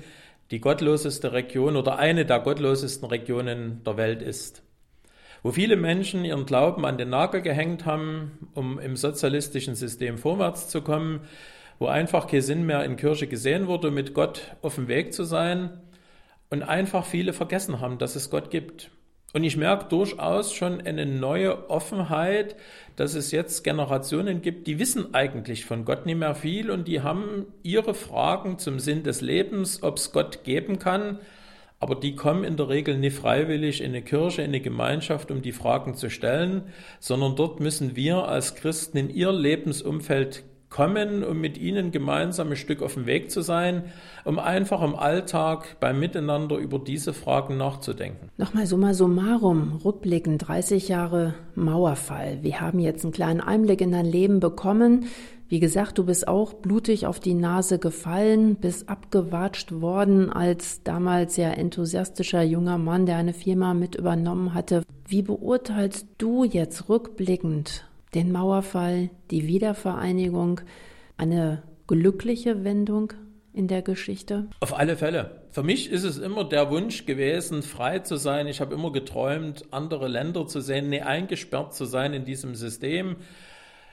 [0.52, 4.62] die gottloseste Region oder eine der gottlosesten Regionen der Welt ist.
[5.42, 10.70] Wo viele Menschen ihren Glauben an den Nagel gehängt haben, um im sozialistischen System vorwärts
[10.70, 11.22] zu kommen,
[11.80, 15.24] wo einfach kein Sinn mehr in Kirche gesehen wurde, mit Gott auf dem Weg zu
[15.24, 15.82] sein,
[16.54, 18.92] und einfach viele vergessen haben, dass es Gott gibt.
[19.34, 22.56] Und ich merke durchaus schon eine neue Offenheit,
[22.96, 27.02] dass es jetzt Generationen gibt, die wissen eigentlich von Gott nicht mehr viel und die
[27.02, 31.18] haben ihre Fragen zum Sinn des Lebens, ob es Gott geben kann,
[31.80, 35.42] aber die kommen in der Regel nicht freiwillig in eine Kirche, in eine Gemeinschaft, um
[35.42, 36.66] die Fragen zu stellen,
[37.00, 42.56] sondern dort müssen wir als Christen in ihr Lebensumfeld kommen, um mit ihnen gemeinsam ein
[42.56, 43.84] Stück auf dem Weg zu sein,
[44.26, 48.30] um einfach im Alltag beim Miteinander über diese Fragen nachzudenken.
[48.38, 52.40] Nochmal summa summarum, rückblickend 30 Jahre Mauerfall.
[52.42, 55.06] Wir haben jetzt einen kleinen Einblick in dein Leben bekommen.
[55.48, 61.36] Wie gesagt, du bist auch blutig auf die Nase gefallen, bist abgewatscht worden als damals
[61.36, 64.82] sehr enthusiastischer junger Mann, der eine Firma mit übernommen hatte.
[65.08, 70.62] Wie beurteilst du jetzt rückblickend den Mauerfall, die Wiedervereinigung,
[71.18, 73.14] eine glückliche Wendung
[73.54, 74.48] in der Geschichte?
[74.60, 75.44] Auf alle Fälle.
[75.52, 78.48] Für mich ist es immer der Wunsch gewesen, frei zu sein.
[78.48, 83.18] Ich habe immer geträumt, andere Länder zu sehen, nie eingesperrt zu sein in diesem System.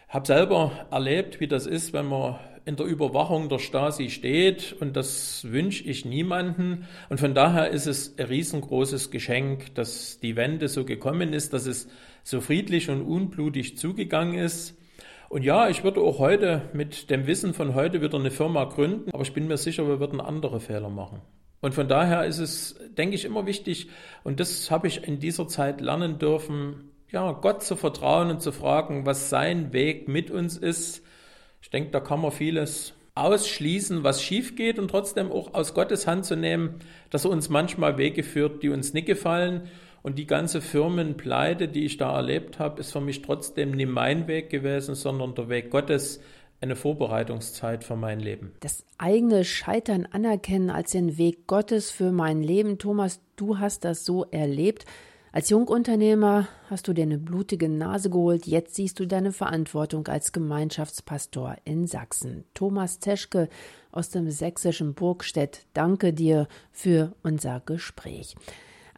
[0.08, 4.96] Habe selber erlebt, wie das ist, wenn man in der Überwachung der Stasi steht und
[4.96, 6.86] das wünsche ich niemanden.
[7.08, 11.66] Und von daher ist es ein riesengroßes Geschenk, dass die Wende so gekommen ist, dass
[11.66, 11.88] es
[12.22, 14.76] so friedlich und unblutig zugegangen ist.
[15.28, 19.10] Und ja, ich würde auch heute mit dem Wissen von heute wieder eine Firma gründen,
[19.12, 21.20] aber ich bin mir sicher, wir würden andere Fehler machen.
[21.60, 23.88] Und von daher ist es, denke ich, immer wichtig,
[24.24, 28.52] und das habe ich in dieser Zeit lernen dürfen, ja, Gott zu vertrauen und zu
[28.52, 31.04] fragen, was sein Weg mit uns ist.
[31.60, 36.06] Ich denke, da kann man vieles ausschließen, was schief geht und trotzdem auch aus Gottes
[36.06, 36.76] Hand zu nehmen,
[37.10, 39.68] dass er uns manchmal Wege führt, die uns nicht gefallen.
[40.02, 44.28] Und die ganze Firmenpleite, die ich da erlebt habe, ist für mich trotzdem nicht mein
[44.28, 46.20] Weg gewesen, sondern der Weg Gottes,
[46.62, 48.52] eine Vorbereitungszeit für mein Leben.
[48.60, 52.78] Das eigene Scheitern anerkennen als den Weg Gottes für mein Leben.
[52.78, 54.84] Thomas, du hast das so erlebt.
[55.32, 58.46] Als Jungunternehmer hast du dir eine blutige Nase geholt.
[58.46, 62.44] Jetzt siehst du deine Verantwortung als Gemeinschaftspastor in Sachsen.
[62.52, 63.48] Thomas Teschke
[63.92, 68.34] aus dem sächsischen Burgstedt, danke dir für unser Gespräch.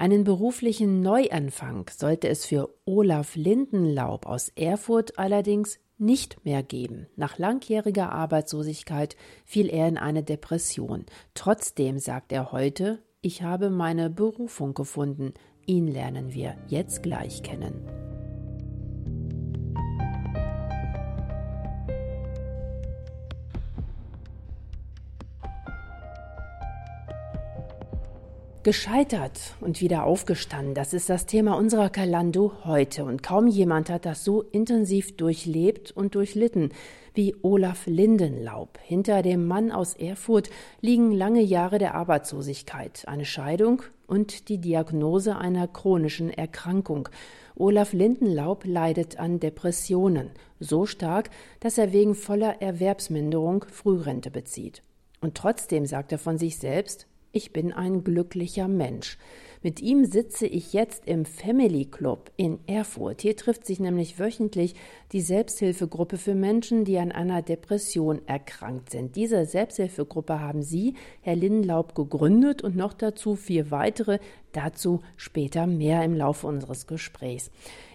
[0.03, 7.07] Einen beruflichen Neuanfang sollte es für Olaf Lindenlaub aus Erfurt allerdings nicht mehr geben.
[7.15, 11.07] Nach langjähriger Arbeitslosigkeit fiel er in eine Depression.
[11.35, 15.35] Trotzdem sagt er heute, ich habe meine Berufung gefunden.
[15.67, 17.89] Ihn lernen wir jetzt gleich kennen.
[28.65, 33.05] Gescheitert und wieder aufgestanden, das ist das Thema unserer Kalando heute.
[33.05, 36.69] Und kaum jemand hat das so intensiv durchlebt und durchlitten
[37.13, 38.79] wie Olaf Lindenlaub.
[38.81, 40.49] Hinter dem Mann aus Erfurt
[40.81, 47.09] liegen lange Jahre der Arbeitslosigkeit, eine Scheidung und die Diagnose einer chronischen Erkrankung.
[47.57, 54.85] Olaf Lindenlaub leidet an Depressionen, so stark, dass er wegen voller Erwerbsminderung Frührente bezieht.
[55.21, 59.19] Und trotzdem sagt er von sich selbst, ich bin ein glücklicher Mensch.
[59.65, 63.23] Mit ihm sitze ich jetzt im Family Club in Erfurt.
[63.23, 64.75] Hier trifft sich nämlich wöchentlich
[65.13, 69.15] die Selbsthilfegruppe für Menschen, die an einer Depression erkrankt sind.
[69.15, 74.19] Diese Selbsthilfegruppe haben Sie, Herr Lindenlaub, gegründet und noch dazu vier weitere.
[74.51, 77.53] Dazu später mehr im Laufe unseres Gesprächs.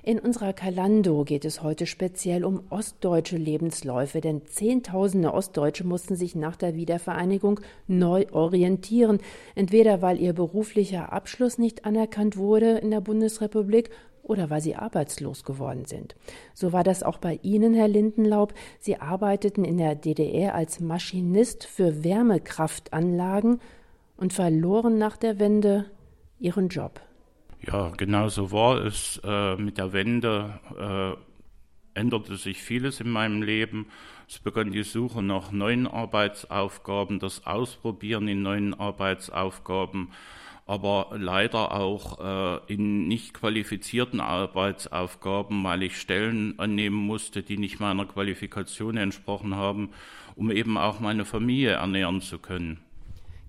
[0.08, 6.34] In unserer Kalando geht es heute speziell um ostdeutsche Lebensläufe, denn Zehntausende Ostdeutsche mussten sich
[6.34, 9.20] nach der Wiedervereinigung neu orientieren,
[9.54, 13.89] entweder weil ihr beruflicher Abschluss nicht anerkannt wurde in der Bundesrepublik
[14.24, 16.15] oder weil sie arbeitslos geworden sind.
[16.54, 18.54] So war das auch bei Ihnen, Herr Lindenlaub.
[18.80, 23.60] Sie arbeiteten in der DDR als Maschinist für Wärmekraftanlagen
[24.15, 25.84] und verloren nach der Wende
[26.39, 27.02] Ihren Job.
[27.62, 29.20] Ja, genau so war es.
[29.24, 33.88] Äh, mit der Wende äh, änderte sich vieles in meinem Leben.
[34.28, 40.12] Es begann die Suche nach neuen Arbeitsaufgaben, das Ausprobieren in neuen Arbeitsaufgaben,
[40.65, 42.20] aber leider auch
[42.67, 49.56] äh, in nicht qualifizierten Arbeitsaufgaben, weil ich Stellen annehmen musste, die nicht meiner Qualifikation entsprochen
[49.56, 49.91] haben,
[50.36, 52.80] um eben auch meine Familie ernähren zu können.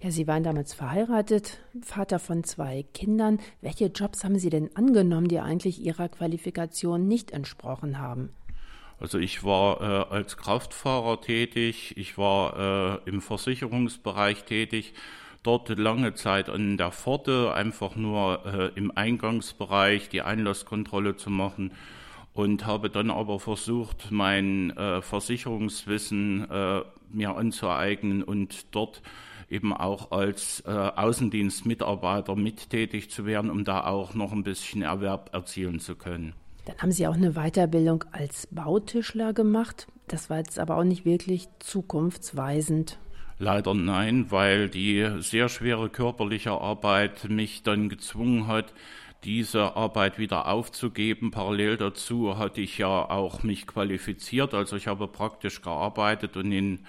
[0.01, 3.41] Ja, Sie waren damals verheiratet, Vater von zwei Kindern.
[3.61, 8.31] Welche Jobs haben Sie denn angenommen, die eigentlich Ihrer Qualifikation nicht entsprochen haben?
[9.01, 14.95] Also ich war äh, als Kraftfahrer tätig, ich war äh, im Versicherungsbereich tätig,
[15.43, 21.73] dort lange Zeit an der Pforte, einfach nur äh, im Eingangsbereich die Einlasskontrolle zu machen
[22.35, 29.03] und habe dann aber versucht, mein äh, Versicherungswissen äh, mir anzueignen und dort
[29.51, 35.31] eben auch als äh, Außendienstmitarbeiter mittätig zu werden, um da auch noch ein bisschen Erwerb
[35.33, 36.35] erzielen zu können.
[36.67, 39.87] Dann haben Sie auch eine Weiterbildung als Bautischler gemacht.
[40.07, 42.99] Das war jetzt aber auch nicht wirklich zukunftsweisend.
[43.39, 48.75] Leider nein, weil die sehr schwere körperliche Arbeit mich dann gezwungen hat,
[49.25, 51.31] diese Arbeit wieder aufzugeben.
[51.31, 56.81] Parallel dazu hatte ich ja auch mich qualifiziert, also ich habe praktisch gearbeitet und in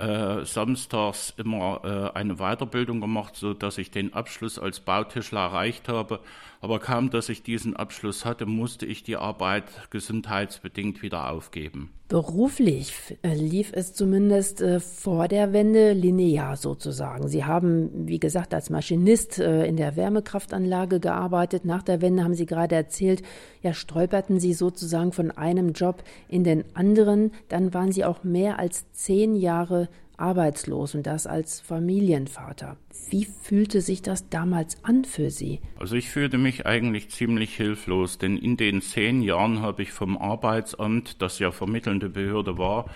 [0.00, 5.88] äh, samstags immer äh, eine Weiterbildung gemacht, so dass ich den Abschluss als Bautischler erreicht
[5.88, 6.20] habe.
[6.62, 11.90] Aber kaum, dass ich diesen Abschluss hatte, musste ich die Arbeit gesundheitsbedingt wieder aufgeben.
[12.08, 17.28] Beruflich äh, lief es zumindest äh, vor der Wende linear sozusagen.
[17.28, 21.64] Sie haben, wie gesagt, als Maschinist äh, in der Wärmekraftanlage gearbeitet.
[21.64, 23.22] Nach der Wende haben Sie gerade erzählt,
[23.62, 27.30] ja, stolperten Sie sozusagen von einem Job in den anderen.
[27.48, 29.88] Dann waren Sie auch mehr als zehn Jahre
[30.20, 32.76] arbeitslos und das als Familienvater.
[33.08, 35.60] Wie fühlte sich das damals an für Sie?
[35.78, 40.16] Also ich fühlte mich eigentlich ziemlich hilflos, denn in den zehn Jahren habe ich vom
[40.18, 42.90] Arbeitsamt, das ja vermittelnde Behörde war,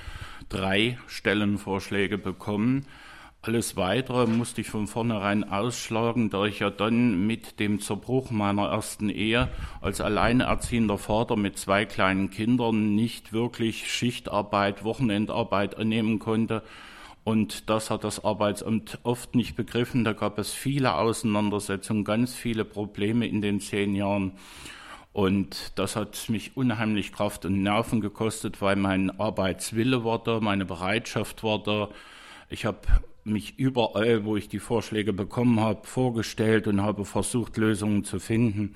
[0.49, 2.87] drei Stellenvorschläge bekommen.
[3.43, 8.69] Alles Weitere musste ich von vornherein ausschlagen, da ich ja dann mit dem Zerbruch meiner
[8.69, 9.49] ersten Ehe
[9.83, 16.63] als alleinerziehender Vater mit zwei kleinen Kindern nicht wirklich Schichtarbeit, Wochenendarbeit annehmen konnte
[17.25, 20.05] Und das hat das Arbeitsamt oft nicht begriffen.
[20.05, 24.33] Da gab es viele Auseinandersetzungen, ganz viele Probleme in den zehn Jahren.
[25.15, 30.67] Und das hat mich unheimlich Kraft und Nerven gekostet, weil mein Arbeitswille war da, meine
[30.67, 31.89] Bereitschaft war da.
[32.51, 32.81] Ich habe
[33.25, 38.75] mich überall, wo ich die Vorschläge bekommen habe, vorgestellt und habe versucht, Lösungen zu finden.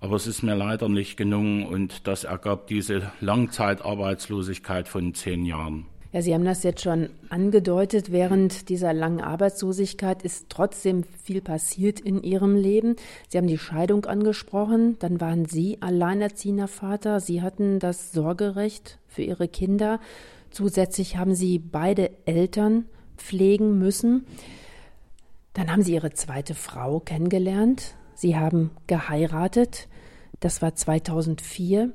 [0.00, 5.86] Aber es ist mir leider nicht gelungen und das ergab diese Langzeitarbeitslosigkeit von zehn Jahren.
[6.12, 8.10] Ja, Sie haben das jetzt schon angedeutet.
[8.10, 12.96] Während dieser langen Arbeitslosigkeit ist trotzdem viel passiert in Ihrem Leben.
[13.28, 14.98] Sie haben die Scheidung angesprochen.
[14.98, 17.20] Dann waren Sie alleinerziehender Vater.
[17.20, 20.00] Sie hatten das Sorgerecht für Ihre Kinder.
[20.50, 24.26] Zusätzlich haben Sie beide Eltern pflegen müssen.
[25.54, 27.94] Dann haben Sie Ihre zweite Frau kennengelernt.
[28.16, 29.86] Sie haben geheiratet.
[30.40, 31.92] Das war 2004.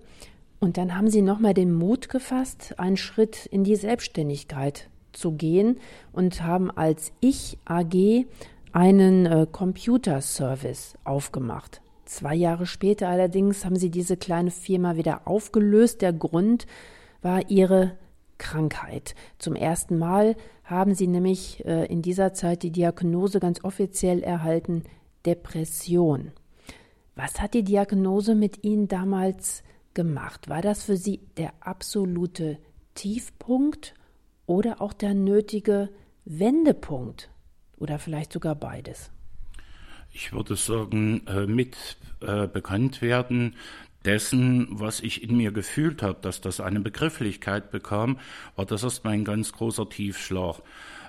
[0.66, 5.78] Und dann haben Sie nochmal den Mut gefasst, einen Schritt in die Selbstständigkeit zu gehen
[6.12, 8.26] und haben als Ich AG
[8.72, 11.82] einen äh, Computerservice aufgemacht.
[12.06, 16.02] Zwei Jahre später allerdings haben Sie diese kleine Firma wieder aufgelöst.
[16.02, 16.66] Der Grund
[17.22, 17.92] war Ihre
[18.40, 19.14] Krankheit.
[19.38, 24.82] Zum ersten Mal haben Sie nämlich äh, in dieser Zeit die Diagnose ganz offiziell erhalten,
[25.28, 26.32] Depression.
[27.16, 29.64] Was hat die Diagnose mit Ihnen damals
[29.96, 30.50] gemacht?
[30.50, 32.60] War das für Sie der absolute
[32.94, 33.96] Tiefpunkt
[34.46, 35.90] oder auch der nötige
[36.26, 37.30] Wendepunkt
[37.78, 39.12] oder vielleicht sogar beides?
[40.12, 41.76] Ich würde sagen, äh, mit
[42.22, 43.56] äh, bekannt werden
[44.06, 48.20] dessen, was ich in mir gefühlt habe, dass das eine Begrifflichkeit bekam,
[48.56, 50.62] war das erst mein ganz großer Tiefschlag.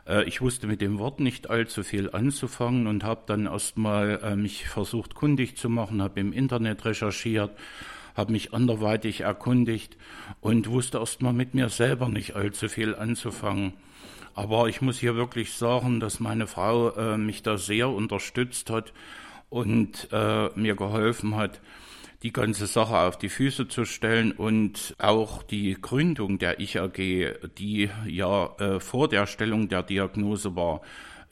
[0.09, 4.67] Äh, ich wusste mit dem Wort nicht allzu viel anzufangen und habe dann erstmal mich
[4.67, 7.53] versucht kundig zu machen, habe im Internet recherchiert,
[8.17, 9.97] habe mich anderweitig erkundigt
[10.41, 13.75] und wusste erst mal mit mir selber nicht allzu viel anzufangen.
[14.35, 18.93] Aber ich muss hier wirklich sagen, dass meine Frau äh, mich da sehr unterstützt hat
[19.49, 21.61] und äh, mir geholfen hat,
[22.23, 26.97] die ganze Sache auf die Füße zu stellen und auch die Gründung der Ich AG,
[27.59, 30.81] die ja äh, vor der Stellung der Diagnose war,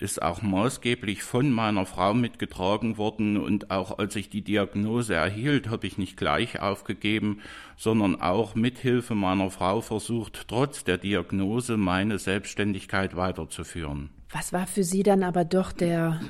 [0.05, 3.39] ist auch maßgeblich von meiner Frau mitgetragen worden.
[3.39, 7.41] Und auch als ich die Diagnose erhielt, habe ich nicht gleich aufgegeben,
[7.77, 14.11] sondern auch mit Hilfe meiner Frau versucht, trotz der Diagnose meine Selbstständigkeit weiterzuführen.
[14.31, 16.21] Was war für Sie dann aber doch der,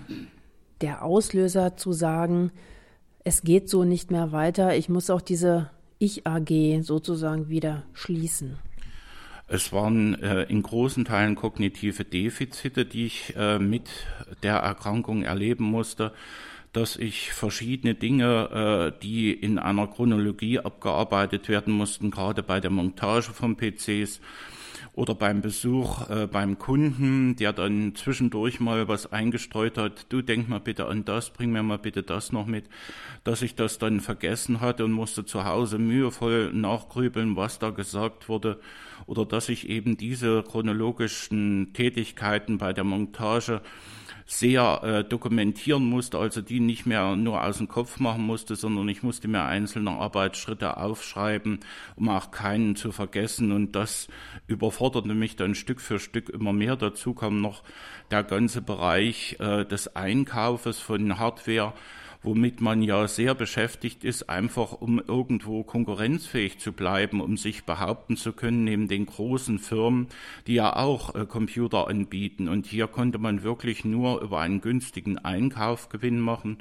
[0.81, 2.53] der Auslöser zu sagen,
[3.25, 8.57] es geht so nicht mehr weiter, ich muss auch diese Ich-AG sozusagen wieder schließen?
[9.47, 13.89] Es waren äh, in großen Teilen kognitive Defizite, die ich äh, mit
[14.43, 16.13] der Erkrankung erleben musste,
[16.73, 22.71] dass ich verschiedene Dinge, äh, die in einer Chronologie abgearbeitet werden mussten, gerade bei der
[22.71, 24.21] Montage von PCs,
[24.95, 30.49] oder beim Besuch äh, beim Kunden, der dann zwischendurch mal was eingestreut hat, du denk
[30.49, 32.67] mal bitte an das, bring mir mal bitte das noch mit,
[33.25, 38.29] dass ich das dann vergessen hatte und musste zu Hause mühevoll nachgrübeln, was da gesagt
[38.29, 38.61] wurde,
[39.07, 43.63] oder dass ich eben diese chronologischen Tätigkeiten bei der Montage
[44.27, 48.89] sehr äh, dokumentieren musste, also die nicht mehr nur aus dem Kopf machen musste, sondern
[48.89, 51.61] ich musste mir einzelne Arbeitsschritte aufschreiben,
[51.97, 53.53] um auch keinen zu vergessen.
[53.53, 54.09] Und das
[54.47, 56.77] überforderte mich dann Stück für Stück immer mehr.
[56.77, 57.63] Dazu kam noch
[58.11, 61.75] der ganze Bereich äh, des Einkaufes von Hardware
[62.25, 68.17] womit man ja sehr beschäftigt ist, einfach um irgendwo konkurrenzfähig zu bleiben, um sich behaupten
[68.17, 70.09] zu können neben den großen Firmen,
[70.47, 72.49] die ja auch äh, Computer anbieten.
[72.49, 76.59] Und hier konnte man wirklich nur über einen günstigen Einkauf Gewinn machen.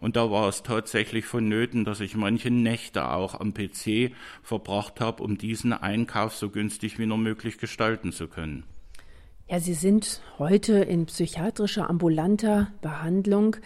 [0.00, 5.22] Und da war es tatsächlich vonnöten, dass ich manche Nächte auch am PC verbracht habe,
[5.22, 8.64] um diesen Einkauf so günstig wie nur möglich gestalten zu können.
[9.48, 13.56] Ja, Sie sind heute in psychiatrischer ambulanter Behandlung.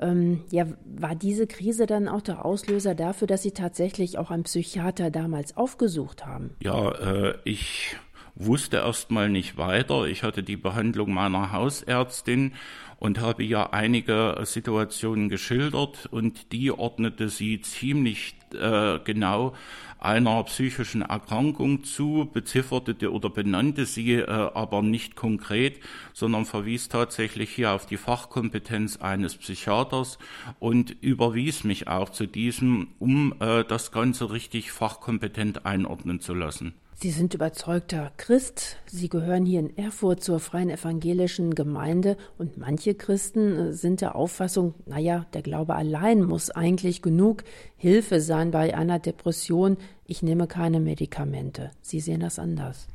[0.00, 4.44] Ähm, ja, war diese Krise dann auch der Auslöser dafür, dass Sie tatsächlich auch einen
[4.44, 6.56] Psychiater damals aufgesucht haben?
[6.62, 7.96] Ja, äh, ich
[8.34, 10.06] wusste erst mal nicht weiter.
[10.06, 12.54] Ich hatte die Behandlung meiner Hausärztin
[13.00, 19.54] und habe ja einige Situationen geschildert und die ordnete sie ziemlich äh, genau
[19.98, 25.80] einer psychischen Erkrankung zu, bezifferte oder benannte sie äh, aber nicht konkret,
[26.12, 30.18] sondern verwies tatsächlich hier auf die Fachkompetenz eines Psychiaters
[30.58, 36.74] und überwies mich auch zu diesem, um äh, das Ganze richtig fachkompetent einordnen zu lassen.
[37.02, 38.76] Sie sind überzeugter Christ.
[38.84, 44.16] Sie gehören hier in Erfurt zur Freien Evangelischen Gemeinde und manche Christen äh, sind der
[44.16, 47.44] Auffassung, naja, der Glaube allein muss eigentlich genug
[47.78, 49.78] Hilfe sein bei einer Depression.
[50.06, 51.70] Ich nehme keine Medikamente.
[51.80, 52.86] Sie sehen das anders.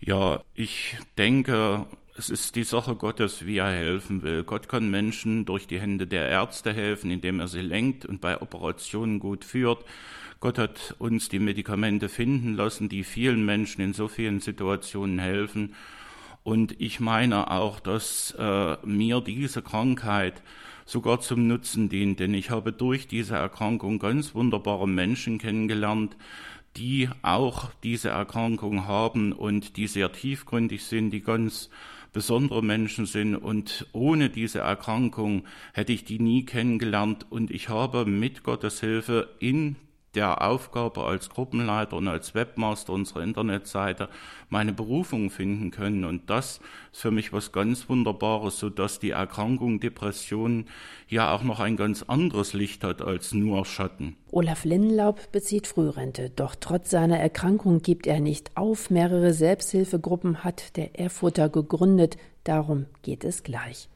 [0.00, 4.42] Ja, ich denke, es ist die Sache Gottes, wie er helfen will.
[4.42, 8.42] Gott kann Menschen durch die Hände der Ärzte helfen, indem er sie lenkt und bei
[8.42, 9.84] Operationen gut führt.
[10.42, 15.76] Gott hat uns die Medikamente finden lassen, die vielen Menschen in so vielen Situationen helfen.
[16.42, 20.42] Und ich meine auch, dass äh, mir diese Krankheit
[20.84, 26.16] sogar zum Nutzen dient, denn ich habe durch diese Erkrankung ganz wunderbare Menschen kennengelernt,
[26.76, 31.70] die auch diese Erkrankung haben und die sehr tiefgründig sind, die ganz
[32.12, 33.36] besondere Menschen sind.
[33.36, 37.26] Und ohne diese Erkrankung hätte ich die nie kennengelernt.
[37.30, 39.76] Und ich habe mit Gottes Hilfe in
[40.14, 44.08] der Aufgabe als Gruppenleiter und als Webmaster unserer Internetseite
[44.48, 46.04] meine Berufung finden können.
[46.04, 46.60] Und das
[46.92, 50.66] ist für mich was ganz Wunderbares, so dass die Erkrankung Depression
[51.08, 54.16] ja auch noch ein ganz anderes Licht hat als nur Schatten.
[54.30, 58.90] Olaf Lindenlaub bezieht Frührente, doch trotz seiner Erkrankung gibt er nicht auf.
[58.90, 62.16] Mehrere Selbsthilfegruppen hat der Erfurter gegründet.
[62.44, 63.88] Darum geht es gleich.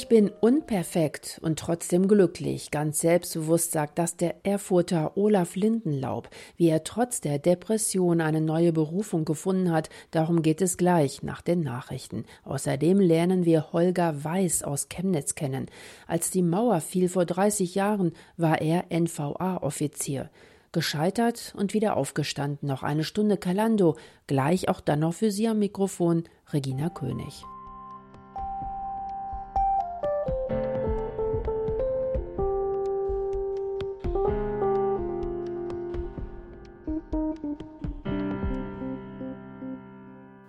[0.00, 2.70] Ich bin unperfekt und trotzdem glücklich.
[2.70, 6.30] Ganz selbstbewusst sagt das der Erfurter Olaf Lindenlaub.
[6.56, 11.42] Wie er trotz der Depression eine neue Berufung gefunden hat, darum geht es gleich nach
[11.42, 12.24] den Nachrichten.
[12.44, 15.66] Außerdem lernen wir Holger Weiß aus Chemnitz kennen.
[16.06, 20.30] Als die Mauer fiel vor 30 Jahren, war er NVA-Offizier.
[20.72, 22.66] Gescheitert und wieder aufgestanden.
[22.66, 23.98] Noch eine Stunde Kalando.
[24.26, 26.24] Gleich auch dann noch für Sie am Mikrofon
[26.54, 27.44] Regina König.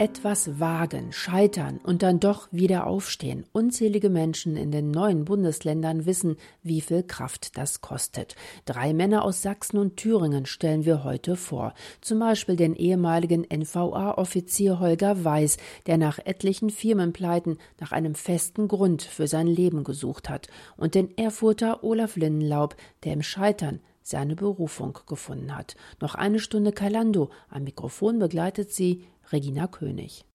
[0.02, 3.46] Etwas wagen, scheitern und dann doch wieder aufstehen.
[3.52, 8.36] Unzählige Menschen in den neuen Bundesländern wissen, wie viel Kraft das kostet.
[8.66, 11.76] Drei Männer aus Sachsen und Thüringen stellen wir heute vor.
[12.02, 19.04] Zum Beispiel den ehemaligen NVA-Offizier Holger Weiß, der nach etlichen Firmenpleiten nach einem festen Grund
[19.04, 20.48] für sein Leben gesucht hat.
[20.78, 25.76] Und den Erfurter Olaf Lindenlaub, der im Scheitern seine Berufung gefunden hat.
[26.00, 27.30] Noch eine Stunde Kalando.
[27.50, 30.26] Am Mikrofon begleitet sie Regina König.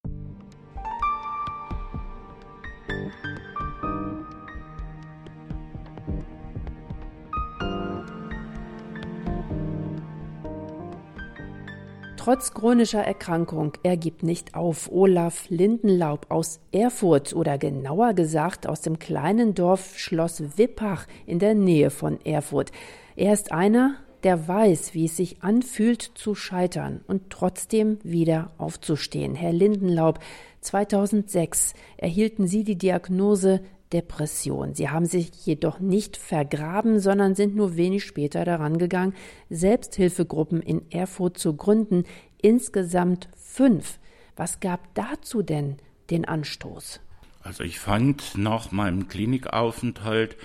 [12.26, 14.90] Trotz chronischer Erkrankung, er gibt nicht auf.
[14.90, 21.54] Olaf Lindenlaub aus Erfurt oder genauer gesagt aus dem kleinen Dorf Schloss Wippach in der
[21.54, 22.72] Nähe von Erfurt.
[23.14, 29.36] Er ist einer, der weiß, wie es sich anfühlt zu scheitern und trotzdem wieder aufzustehen.
[29.36, 30.18] Herr Lindenlaub,
[30.62, 33.60] 2006 erhielten Sie die Diagnose
[33.92, 34.74] Depression.
[34.74, 39.14] Sie haben sich jedoch nicht vergraben, sondern sind nur wenig später daran gegangen,
[39.48, 42.02] Selbsthilfegruppen in Erfurt zu gründen,
[42.42, 44.00] insgesamt fünf.
[44.34, 45.76] Was gab dazu denn
[46.10, 46.98] den Anstoß?
[47.44, 50.36] Also ich fand nach meinem Klinikaufenthalt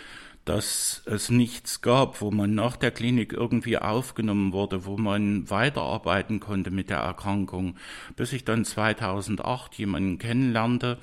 [0.46, 6.40] dass es nichts gab, wo man nach der Klinik irgendwie aufgenommen wurde, wo man weiterarbeiten
[6.40, 7.76] konnte mit der Erkrankung,
[8.16, 10.98] bis ich dann 2008 jemanden kennenlernte,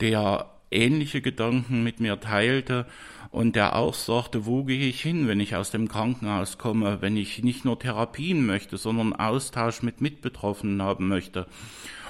[0.00, 2.86] der ähnliche Gedanken mit mir teilte
[3.30, 7.16] und der auch sagte, wo gehe ich hin, wenn ich aus dem Krankenhaus komme, wenn
[7.16, 11.46] ich nicht nur Therapien möchte, sondern Austausch mit Mitbetroffenen haben möchte.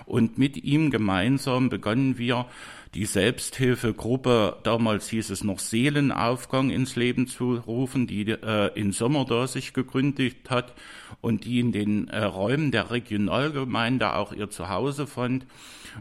[0.07, 2.47] Und mit ihm gemeinsam begannen wir
[2.95, 9.47] die Selbsthilfegruppe, damals hieß es noch Seelenaufgang ins Leben zu rufen, die äh, in Sommerda
[9.47, 10.75] sich gegründet hat
[11.23, 15.47] und die in den äh, Räumen der Regionalgemeinde auch ihr Zuhause fand.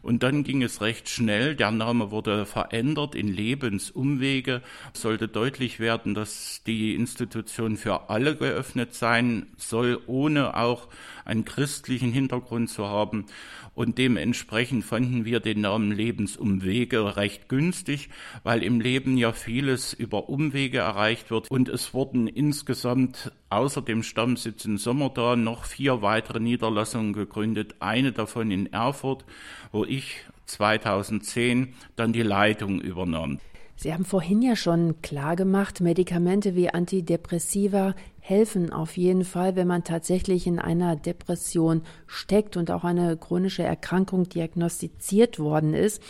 [0.02, 4.62] Und dann ging es recht schnell, der Name wurde verändert in Lebensumwege.
[4.94, 10.88] Sollte deutlich werden, dass die Institution für alle geöffnet sein soll, ohne auch
[11.32, 13.26] einen christlichen Hintergrund zu haben.
[13.74, 18.10] Und dementsprechend fanden wir den Namen Lebensumwege recht günstig,
[18.44, 21.50] weil im Leben ja vieles über Umwege erreicht wird.
[21.50, 27.76] Und es wurden insgesamt außer dem Stammsitz in Sommerda noch vier weitere Niederlassungen gegründet.
[27.80, 29.24] Eine davon in Erfurt,
[29.72, 33.40] wo ich 2010 dann die Leitung übernahm.
[33.82, 37.96] Sie haben vorhin ja schon klar gemacht, Medikamente wie Antidepressiva
[38.32, 43.64] helfen auf jeden Fall, wenn man tatsächlich in einer Depression steckt und auch eine chronische
[43.64, 46.02] Erkrankung diagnostiziert worden ist.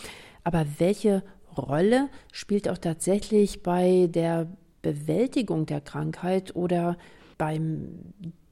[0.44, 1.24] Aber welche
[1.56, 4.46] Rolle spielt auch tatsächlich bei der
[4.82, 6.96] Bewältigung der Krankheit oder
[7.38, 7.88] beim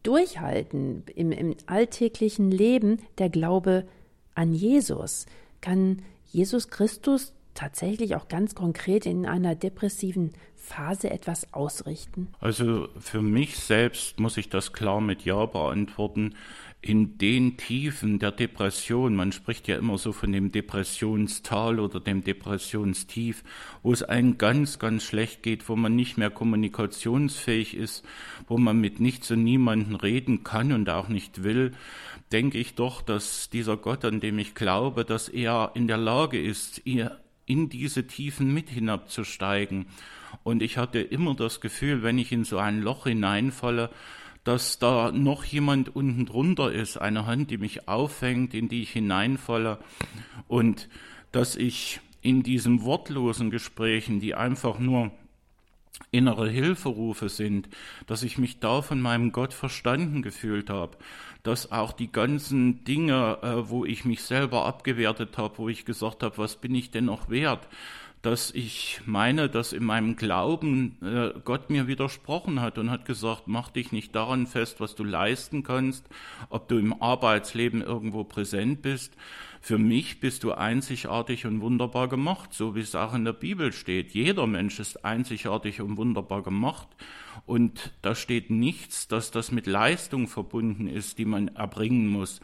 [0.03, 3.87] Durchhalten im, im alltäglichen Leben der Glaube
[4.35, 5.27] an Jesus?
[5.61, 12.29] Kann Jesus Christus tatsächlich auch ganz konkret in einer depressiven Phase etwas ausrichten?
[12.41, 16.35] Also für mich selbst muss ich das klar mit Ja beantworten
[16.83, 22.25] in den Tiefen der Depression, man spricht ja immer so von dem Depressionstal oder dem
[22.25, 23.45] Depressionstief,
[23.83, 28.03] wo es einem ganz, ganz schlecht geht, wo man nicht mehr kommunikationsfähig ist,
[28.49, 31.73] wo man mit nichts und niemanden reden kann und auch nicht will,
[32.33, 36.41] denke ich doch, dass dieser Gott, an dem ich glaube, dass er in der Lage
[36.41, 39.87] ist, ihr in diese Tiefen mit hinabzusteigen.
[40.45, 43.91] Und ich hatte immer das Gefühl, wenn ich in so ein Loch hineinfalle,
[44.45, 48.91] dass da noch jemand unten drunter ist, eine Hand, die mich auffängt, in die ich
[48.91, 49.81] hineinfalle
[50.47, 50.89] und
[51.33, 55.11] dass ich in diesen wortlosen Gesprächen, die einfach nur
[56.13, 57.69] innere Hilferufe sind,
[58.07, 60.97] dass ich mich da von meinem Gott verstanden gefühlt habe,
[61.43, 66.23] dass auch die ganzen Dinge, äh, wo ich mich selber abgewertet habe, wo ich gesagt
[66.23, 67.69] habe, was bin ich denn noch wert,
[68.23, 73.45] dass ich meine, dass in meinem Glauben äh, Gott mir widersprochen hat und hat gesagt,
[73.47, 76.07] mach dich nicht daran fest, was du leisten kannst,
[76.51, 79.15] ob du im Arbeitsleben irgendwo präsent bist.
[79.63, 83.73] Für mich bist du einzigartig und wunderbar gemacht, so wie es auch in der Bibel
[83.73, 84.13] steht.
[84.13, 86.89] Jeder Mensch ist einzigartig und wunderbar gemacht.
[87.45, 92.41] Und da steht nichts, dass das mit Leistung verbunden ist, die man erbringen muss.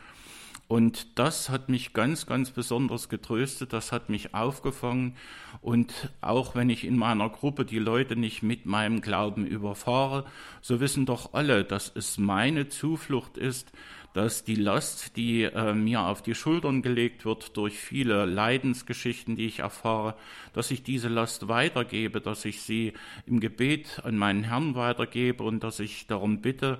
[0.68, 5.16] Und das hat mich ganz, ganz besonders getröstet, das hat mich aufgefangen.
[5.60, 10.26] Und auch wenn ich in meiner Gruppe die Leute nicht mit meinem Glauben überfahre,
[10.60, 13.70] so wissen doch alle, dass es meine Zuflucht ist,
[14.16, 19.44] dass die Last, die äh, mir auf die Schultern gelegt wird durch viele Leidensgeschichten, die
[19.44, 20.14] ich erfahre,
[20.54, 22.94] dass ich diese Last weitergebe, dass ich sie
[23.26, 26.78] im Gebet an meinen Herrn weitergebe und dass ich darum bitte,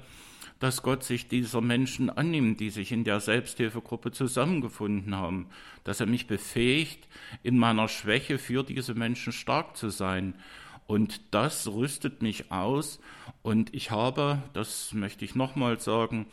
[0.60, 5.48] dass Gott sich dieser Menschen annimmt, die sich in der Selbsthilfegruppe zusammengefunden haben,
[5.84, 7.06] dass er mich befähigt,
[7.42, 10.36] in meiner Schwäche für diese Menschen stark zu sein.
[10.86, 12.98] Und das rüstet mich aus.
[13.42, 16.24] Und ich habe, das möchte ich nochmal sagen,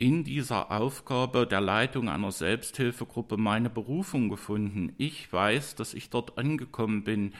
[0.00, 4.94] in dieser Aufgabe der Leitung einer Selbsthilfegruppe meine Berufung gefunden.
[4.96, 7.34] Ich weiß, dass ich dort angekommen bin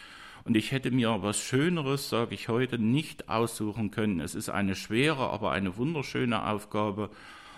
[0.44, 4.20] und ich hätte mir was Schöneres, sage ich heute, nicht aussuchen können.
[4.20, 7.08] Es ist eine schwere, aber eine wunderschöne Aufgabe.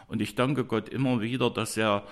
[0.07, 2.05] Und ich danke Gott immer wieder, dass er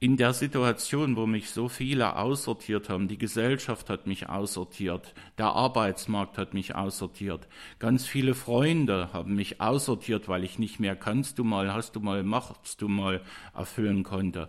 [0.00, 5.46] in der Situation, wo mich so viele aussortiert haben, die Gesellschaft hat mich aussortiert, der
[5.46, 7.48] Arbeitsmarkt hat mich aussortiert,
[7.80, 12.00] ganz viele Freunde haben mich aussortiert, weil ich nicht mehr kannst du mal, hast du
[12.00, 13.22] mal, machst du mal
[13.54, 14.48] erfüllen konnte.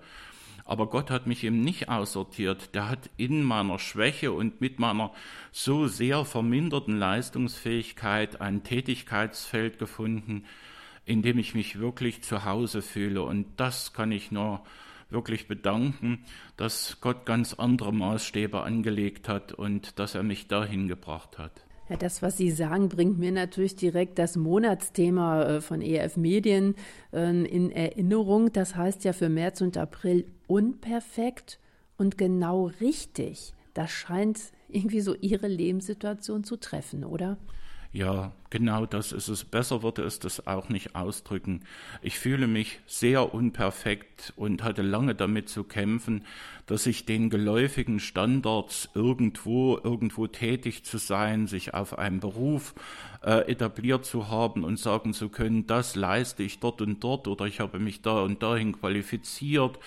[0.65, 2.75] Aber Gott hat mich eben nicht aussortiert.
[2.75, 5.11] Der hat in meiner Schwäche und mit meiner
[5.51, 10.45] so sehr verminderten Leistungsfähigkeit ein Tätigkeitsfeld gefunden,
[11.05, 13.23] in dem ich mich wirklich zu Hause fühle.
[13.23, 14.61] Und das kann ich nur
[15.09, 16.23] wirklich bedanken,
[16.57, 21.65] dass Gott ganz andere Maßstäbe angelegt hat und dass er mich dahin gebracht hat.
[21.89, 26.75] Ja, das, was Sie sagen, bringt mir natürlich direkt das Monatsthema äh, von EF Medien
[27.11, 28.53] äh, in Erinnerung.
[28.53, 31.59] Das heißt ja für März und April unperfekt
[31.97, 33.53] und genau richtig.
[33.73, 37.37] Das scheint irgendwie so Ihre Lebenssituation zu treffen, oder?
[37.91, 39.43] Ja, genau das ist es.
[39.43, 41.61] Besser würde es das auch nicht ausdrücken.
[42.03, 46.23] Ich fühle mich sehr unperfekt und hatte lange damit zu kämpfen,
[46.67, 52.75] dass ich den geläufigen Standards irgendwo, irgendwo tätig zu sein, sich auf einen Beruf
[53.23, 57.45] äh, etabliert zu haben und sagen zu können, das leiste ich dort und dort oder
[57.45, 59.79] ich habe mich da und dahin qualifiziert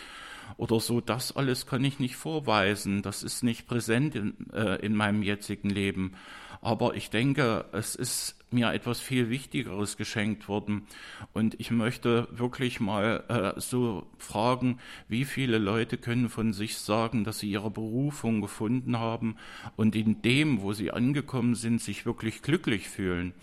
[0.56, 3.02] oder so, das alles kann ich nicht vorweisen.
[3.02, 6.14] Das ist nicht präsent in, äh, in meinem jetzigen Leben.
[6.62, 10.86] Aber ich denke, es ist mir etwas viel Wichtigeres geschenkt worden.
[11.32, 17.24] Und ich möchte wirklich mal äh, so fragen, wie viele Leute können von sich sagen,
[17.24, 19.36] dass sie ihre Berufung gefunden haben
[19.76, 23.34] und in dem, wo sie angekommen sind, sich wirklich glücklich fühlen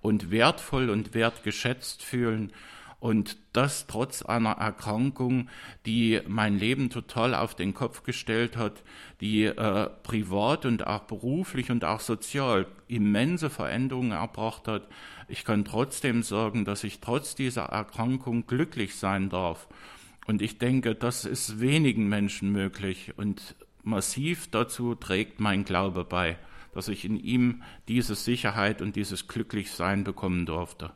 [0.00, 2.52] und wertvoll und wertgeschätzt fühlen
[3.00, 5.48] und das trotz einer Erkrankung,
[5.86, 8.82] die mein Leben total auf den Kopf gestellt hat,
[9.22, 14.86] die äh, privat und auch beruflich und auch sozial immense Veränderungen erbracht hat.
[15.28, 19.66] Ich kann trotzdem sagen, dass ich trotz dieser Erkrankung glücklich sein darf.
[20.26, 23.14] Und ich denke, das ist wenigen Menschen möglich.
[23.16, 26.36] Und massiv dazu trägt mein Glaube bei,
[26.74, 30.92] dass ich in ihm diese Sicherheit und dieses Glücklichsein bekommen durfte.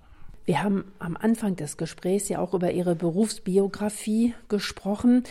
[0.47, 5.25] Wir haben am Anfang des Gesprächs ja auch über Ihre Berufsbiografie gesprochen.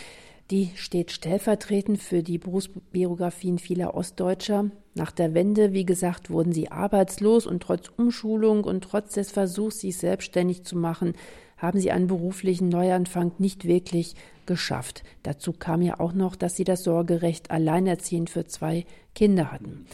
[0.50, 4.72] Die steht stellvertretend für die Berufsbiografien vieler Ostdeutscher.
[4.96, 9.80] Nach der Wende, wie gesagt, wurden sie arbeitslos und trotz Umschulung und trotz des Versuchs,
[9.80, 11.14] sich selbstständig zu machen,
[11.58, 15.04] haben sie einen beruflichen Neuanfang nicht wirklich geschafft.
[15.22, 18.86] Dazu kam ja auch noch, dass Sie das Sorgerecht alleinerziehend für zwei
[19.16, 19.86] Kinder hatten.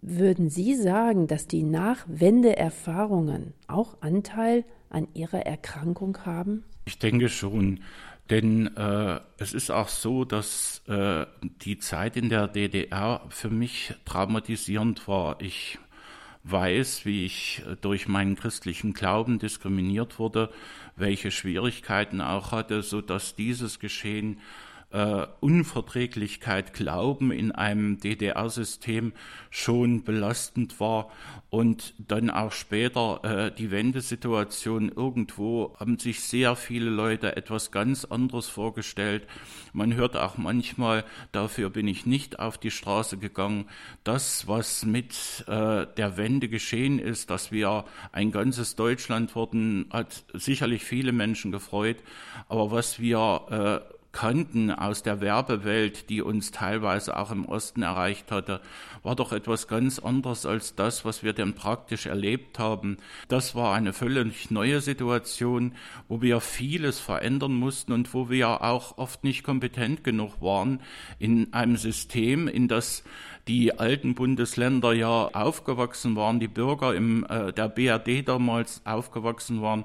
[0.00, 6.64] Würden Sie sagen, dass die Nachwendeerfahrungen auch Anteil an Ihrer Erkrankung haben?
[6.84, 7.80] Ich denke schon.
[8.30, 11.24] Denn äh, es ist auch so, dass äh,
[11.62, 15.40] die Zeit in der DDR für mich traumatisierend war.
[15.40, 15.78] Ich
[16.44, 20.50] weiß, wie ich durch meinen christlichen Glauben diskriminiert wurde,
[20.96, 24.40] welche Schwierigkeiten auch hatte, so dass dieses Geschehen
[24.90, 29.12] äh, Unverträglichkeit Glauben in einem DDR-System
[29.50, 31.10] schon belastend war
[31.50, 38.04] und dann auch später äh, die Wendesituation irgendwo haben sich sehr viele Leute etwas ganz
[38.04, 39.26] anderes vorgestellt.
[39.72, 43.66] Man hört auch manchmal, dafür bin ich nicht auf die Straße gegangen.
[44.04, 50.24] Das, was mit äh, der Wende geschehen ist, dass wir ein ganzes Deutschland wurden, hat
[50.32, 51.98] sicherlich viele Menschen gefreut.
[52.48, 58.32] Aber was wir äh, kannten aus der Werbewelt, die uns teilweise auch im Osten erreicht
[58.32, 58.60] hatte,
[59.04, 62.96] war doch etwas ganz anderes als das, was wir denn praktisch erlebt haben.
[63.28, 65.72] Das war eine völlig neue Situation,
[66.08, 70.80] wo wir vieles verändern mussten und wo wir auch oft nicht kompetent genug waren
[71.20, 73.04] in einem System, in das
[73.46, 79.84] die alten Bundesländer ja aufgewachsen waren, die Bürger im, äh, der BRD damals aufgewachsen waren,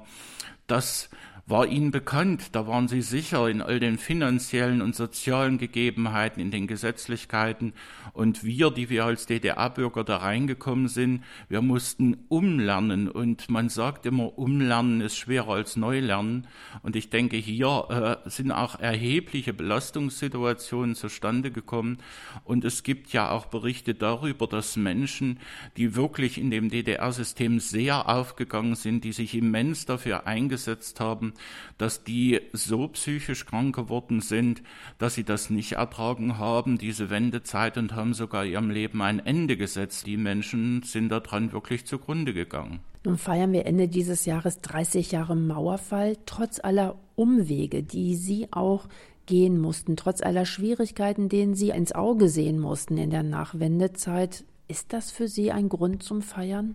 [0.66, 1.08] das
[1.46, 6.50] war ihnen bekannt, da waren sie sicher in all den finanziellen und sozialen Gegebenheiten, in
[6.50, 7.74] den Gesetzlichkeiten.
[8.14, 13.10] Und wir, die wir als DDR-Bürger da reingekommen sind, wir mussten umlernen.
[13.10, 16.46] Und man sagt immer, umlernen ist schwerer als Neulernen.
[16.82, 21.98] Und ich denke, hier äh, sind auch erhebliche Belastungssituationen zustande gekommen.
[22.44, 25.38] Und es gibt ja auch Berichte darüber, dass Menschen,
[25.76, 31.33] die wirklich in dem DDR-System sehr aufgegangen sind, die sich immens dafür eingesetzt haben,
[31.78, 34.62] dass die so psychisch krank geworden sind,
[34.98, 39.56] dass sie das nicht ertragen haben, diese Wendezeit, und haben sogar ihrem Leben ein Ende
[39.56, 40.06] gesetzt.
[40.06, 42.80] Die Menschen sind daran wirklich zugrunde gegangen.
[43.04, 48.88] Nun feiern wir Ende dieses Jahres 30 Jahre Mauerfall, trotz aller Umwege, die Sie auch
[49.26, 54.44] gehen mussten, trotz aller Schwierigkeiten, denen Sie ins Auge sehen mussten in der Nachwendezeit.
[54.68, 56.74] Ist das für Sie ein Grund zum Feiern?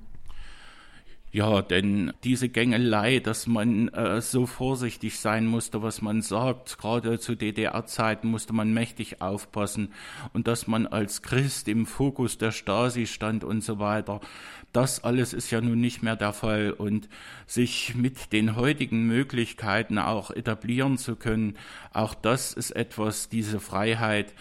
[1.31, 7.19] Ja, denn diese Gängelei, dass man äh, so vorsichtig sein musste, was man sagt, gerade
[7.19, 9.93] zu DDR-Zeiten musste man mächtig aufpassen
[10.33, 14.21] und dass man als Christ im Fokus der Stasi stand und so weiter.
[14.73, 17.09] Das alles ist ja nun nicht mehr der Fall und
[17.45, 21.57] sich mit den heutigen Möglichkeiten auch etablieren zu können,
[21.93, 24.33] auch das ist etwas, diese Freiheit,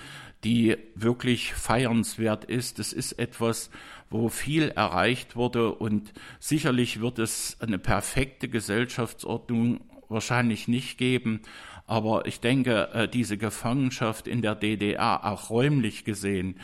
[0.44, 2.78] die wirklich feiernswert ist.
[2.78, 3.70] Es ist etwas,
[4.10, 5.72] wo viel erreicht wurde.
[5.74, 11.42] Und sicherlich wird es eine perfekte Gesellschaftsordnung wahrscheinlich nicht geben,
[11.86, 16.60] aber ich denke, äh, diese Gefangenschaft in der DDR, auch räumlich gesehen,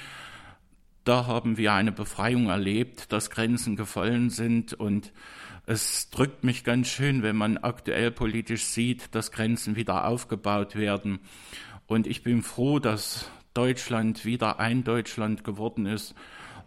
[1.04, 4.74] da haben wir eine Befreiung erlebt, dass Grenzen gefallen sind.
[4.74, 5.12] Und
[5.66, 11.20] es drückt mich ganz schön, wenn man aktuell politisch sieht, dass Grenzen wieder aufgebaut werden.
[11.86, 16.14] Und ich bin froh, dass Deutschland wieder ein Deutschland geworden ist.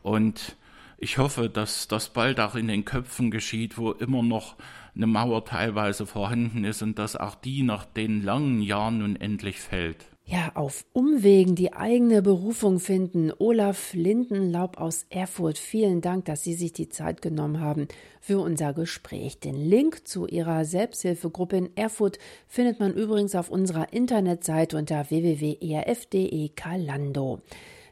[0.01, 0.55] Und
[0.97, 4.55] ich hoffe, dass das bald auch in den Köpfen geschieht, wo immer noch
[4.95, 9.59] eine Mauer teilweise vorhanden ist und dass auch die nach den langen Jahren nun endlich
[9.59, 10.05] fällt.
[10.29, 13.31] Ja, auf Umwegen die eigene Berufung finden.
[13.37, 17.87] Olaf Lindenlaub aus Erfurt, vielen Dank, dass Sie sich die Zeit genommen haben
[18.19, 19.39] für unser Gespräch.
[19.39, 26.49] Den Link zu Ihrer Selbsthilfegruppe in Erfurt findet man übrigens auf unserer Internetseite unter www.erf.de
[26.49, 27.41] Kalando.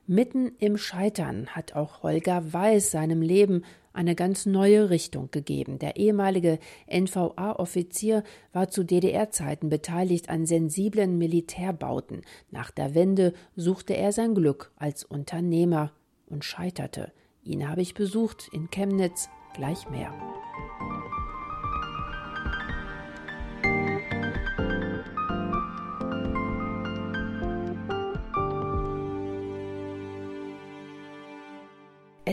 [0.07, 5.79] Mitten im Scheitern hat auch Holger Weiß seinem Leben eine ganz neue Richtung gegeben.
[5.79, 12.21] Der ehemalige NVA-Offizier war zu DDR-Zeiten beteiligt an sensiblen Militärbauten.
[12.51, 15.91] Nach der Wende suchte er sein Glück als Unternehmer
[16.27, 17.11] und scheiterte.
[17.43, 20.13] Ihn habe ich besucht in Chemnitz, gleich mehr.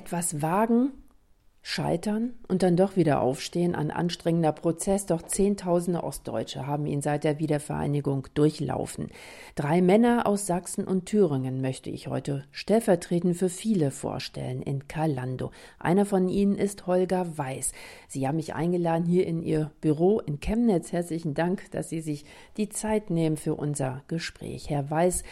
[0.03, 0.90] Etwas wagen,
[1.64, 7.22] scheitern und dann doch wieder aufstehen, ein anstrengender Prozess, doch Zehntausende Ostdeutsche haben ihn seit
[7.22, 9.11] der Wiedervereinigung durchlaufen.
[9.55, 15.53] Drei Männer aus Sachsen und Thüringen möchte ich heute stellvertretend für viele vorstellen in Kalando.
[15.78, 17.70] Einer von ihnen ist Holger Weiß.
[18.09, 20.90] Sie haben mich eingeladen hier in Ihr Büro in Chemnitz.
[20.90, 22.24] Herzlichen Dank, dass Sie sich
[22.57, 24.68] die Zeit nehmen für unser Gespräch.
[24.68, 25.22] Herr Weiß,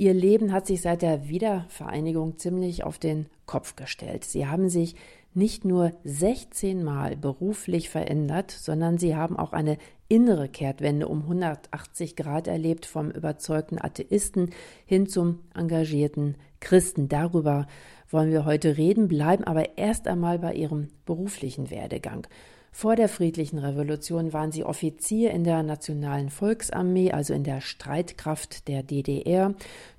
[0.00, 4.24] Ihr Leben hat sich seit der Wiedervereinigung ziemlich auf den Kopf gestellt.
[4.24, 4.96] Sie haben sich
[5.34, 9.76] nicht nur 16 Mal beruflich verändert, sondern sie haben auch eine
[10.08, 14.52] innere Kehrtwende um 180 Grad erlebt, vom überzeugten Atheisten
[14.86, 17.10] hin zum engagierten Christen.
[17.10, 17.66] Darüber
[18.08, 22.26] wollen wir heute reden, bleiben aber erst einmal bei ihrem beruflichen Werdegang.
[22.72, 28.68] Vor der friedlichen Revolution waren sie Offizier in der Nationalen Volksarmee, also in der Streitkraft
[28.68, 29.54] der DDR.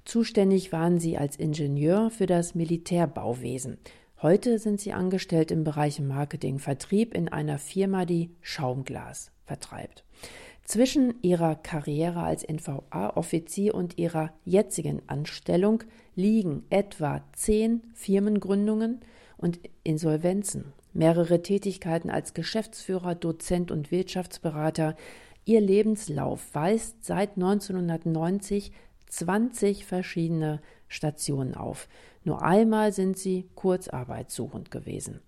[0.05, 3.77] Zuständig waren sie als Ingenieur für das Militärbauwesen.
[4.21, 10.03] Heute sind sie angestellt im Bereich Marketing Vertrieb in einer Firma, die Schaumglas vertreibt.
[10.63, 15.83] Zwischen ihrer Karriere als NVA-Offizier und ihrer jetzigen Anstellung
[16.15, 19.01] liegen etwa zehn Firmengründungen
[19.37, 24.95] und Insolvenzen mehrere Tätigkeiten als Geschäftsführer, Dozent und Wirtschaftsberater.
[25.45, 28.71] Ihr Lebenslauf weist seit 1990
[29.11, 31.87] 20 verschiedene Stationen auf.
[32.23, 35.19] Nur einmal sind sie kurzarbeitssuchend gewesen.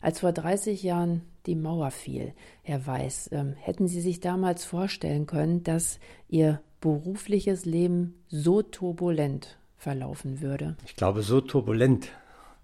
[0.00, 2.32] Als vor 30 Jahren die Mauer fiel,
[2.62, 9.58] Herr Weiß, äh, hätten Sie sich damals vorstellen können, dass Ihr berufliches Leben so turbulent
[9.76, 10.76] verlaufen würde?
[10.84, 12.10] Ich glaube, so turbulent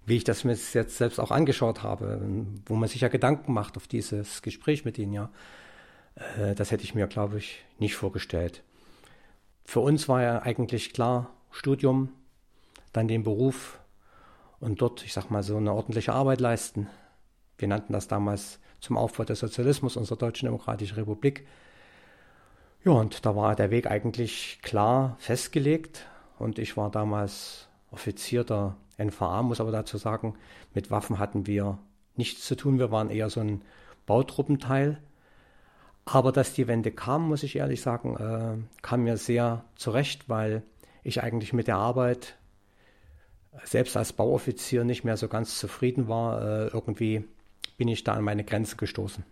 [0.05, 2.21] wie ich das mir jetzt selbst auch angeschaut habe,
[2.67, 5.31] wo man sich ja Gedanken macht auf dieses Gespräch mit Ihnen, ja,
[6.39, 8.63] äh, das hätte ich mir, glaube ich, nicht vorgestellt.
[9.65, 12.11] Für uns war ja eigentlich klar, Studium,
[12.93, 13.79] dann den Beruf
[14.61, 16.89] und dort, ich sag mal, so eine ordentliche Arbeit leisten.
[17.59, 21.47] Wir nannten das damals zum Aufbau des Sozialismus unserer Deutschen Demokratischen Republik.
[22.85, 26.07] Ja, und da war der Weg eigentlich klar festgelegt
[26.39, 30.35] und ich war damals Offizier der NVA, muss aber dazu sagen,
[30.75, 31.79] mit Waffen hatten wir
[32.17, 32.79] nichts zu tun.
[32.79, 33.63] Wir waren eher so ein
[34.07, 34.99] Bautruppenteil.
[36.05, 40.63] Aber dass die Wende kam, muss ich ehrlich sagen, äh, kam mir sehr zurecht, weil
[41.05, 42.37] ich eigentlich mit der Arbeit
[43.65, 46.43] selbst als Bauoffizier nicht mehr so ganz zufrieden war.
[46.43, 47.25] Äh, irgendwie
[47.77, 49.25] bin ich da an meine Grenzen gestoßen.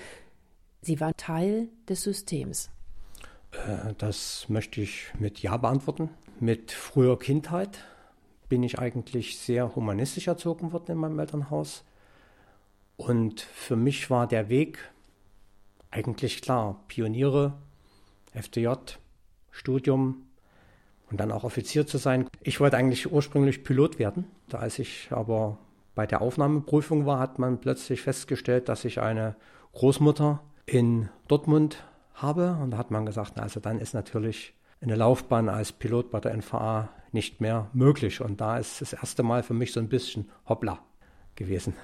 [0.82, 2.68] Sie waren Teil des Systems.
[3.52, 6.10] Äh, das möchte ich mit Ja beantworten.
[6.38, 7.78] Mit früher Kindheit
[8.52, 11.84] bin ich eigentlich sehr humanistisch erzogen worden in meinem Elternhaus.
[12.98, 14.90] Und für mich war der Weg
[15.90, 16.78] eigentlich klar.
[16.86, 17.54] Pioniere,
[18.34, 18.68] FDJ,
[19.50, 20.26] Studium
[21.10, 22.28] und dann auch Offizier zu sein.
[22.42, 24.26] Ich wollte eigentlich ursprünglich Pilot werden.
[24.50, 25.56] Da als ich aber
[25.94, 29.34] bei der Aufnahmeprüfung war, hat man plötzlich festgestellt, dass ich eine
[29.72, 31.82] Großmutter in Dortmund
[32.16, 32.58] habe.
[32.62, 36.36] Und da hat man gesagt, also dann ist natürlich eine Laufbahn als Pilot bei der
[36.36, 38.20] NVA nicht mehr möglich.
[38.20, 40.78] Und da ist das erste Mal für mich so ein bisschen hoppla
[41.34, 41.74] gewesen.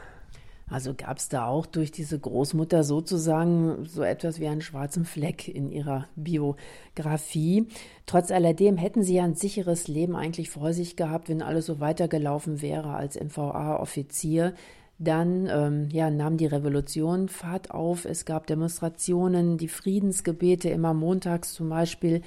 [0.70, 5.48] Also gab es da auch durch diese Großmutter sozusagen so etwas wie einen schwarzen Fleck
[5.48, 7.68] in ihrer Biografie.
[8.04, 11.80] Trotz alledem hätten Sie ja ein sicheres Leben eigentlich vor sich gehabt, wenn alles so
[11.80, 14.54] weitergelaufen wäre als MVA-Offizier.
[14.98, 18.04] Dann ähm, ja, nahm die Revolution Fahrt auf.
[18.04, 22.22] Es gab Demonstrationen, die Friedensgebete immer montags zum Beispiel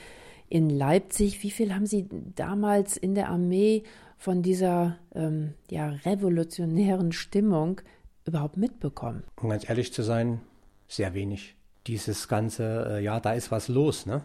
[0.51, 1.41] in Leipzig.
[1.43, 3.83] Wie viel haben Sie damals in der Armee
[4.17, 7.81] von dieser ähm, ja, revolutionären Stimmung
[8.25, 9.23] überhaupt mitbekommen?
[9.41, 10.41] Um ganz ehrlich zu sein,
[10.87, 11.55] sehr wenig.
[11.87, 14.23] Dieses ganze, äh, ja, da ist was los, ne?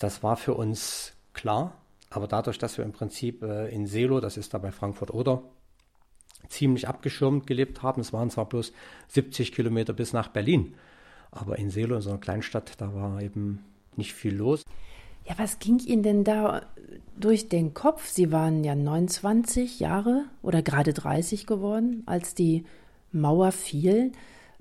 [0.00, 1.76] Das war für uns klar,
[2.10, 5.42] aber dadurch, dass wir im Prinzip äh, in Selo, das ist da bei Frankfurt oder,
[6.48, 8.72] ziemlich abgeschirmt gelebt haben, es waren zwar bloß
[9.08, 10.74] 70 Kilometer bis nach Berlin,
[11.30, 13.64] aber in Selo, in so einer Kleinstadt, da war eben
[13.96, 14.64] nicht viel los.
[15.28, 16.62] Ja, was ging Ihnen denn da
[17.18, 18.08] durch den Kopf?
[18.08, 22.64] Sie waren ja 29 Jahre oder gerade 30 geworden, als die
[23.12, 24.12] Mauer fiel.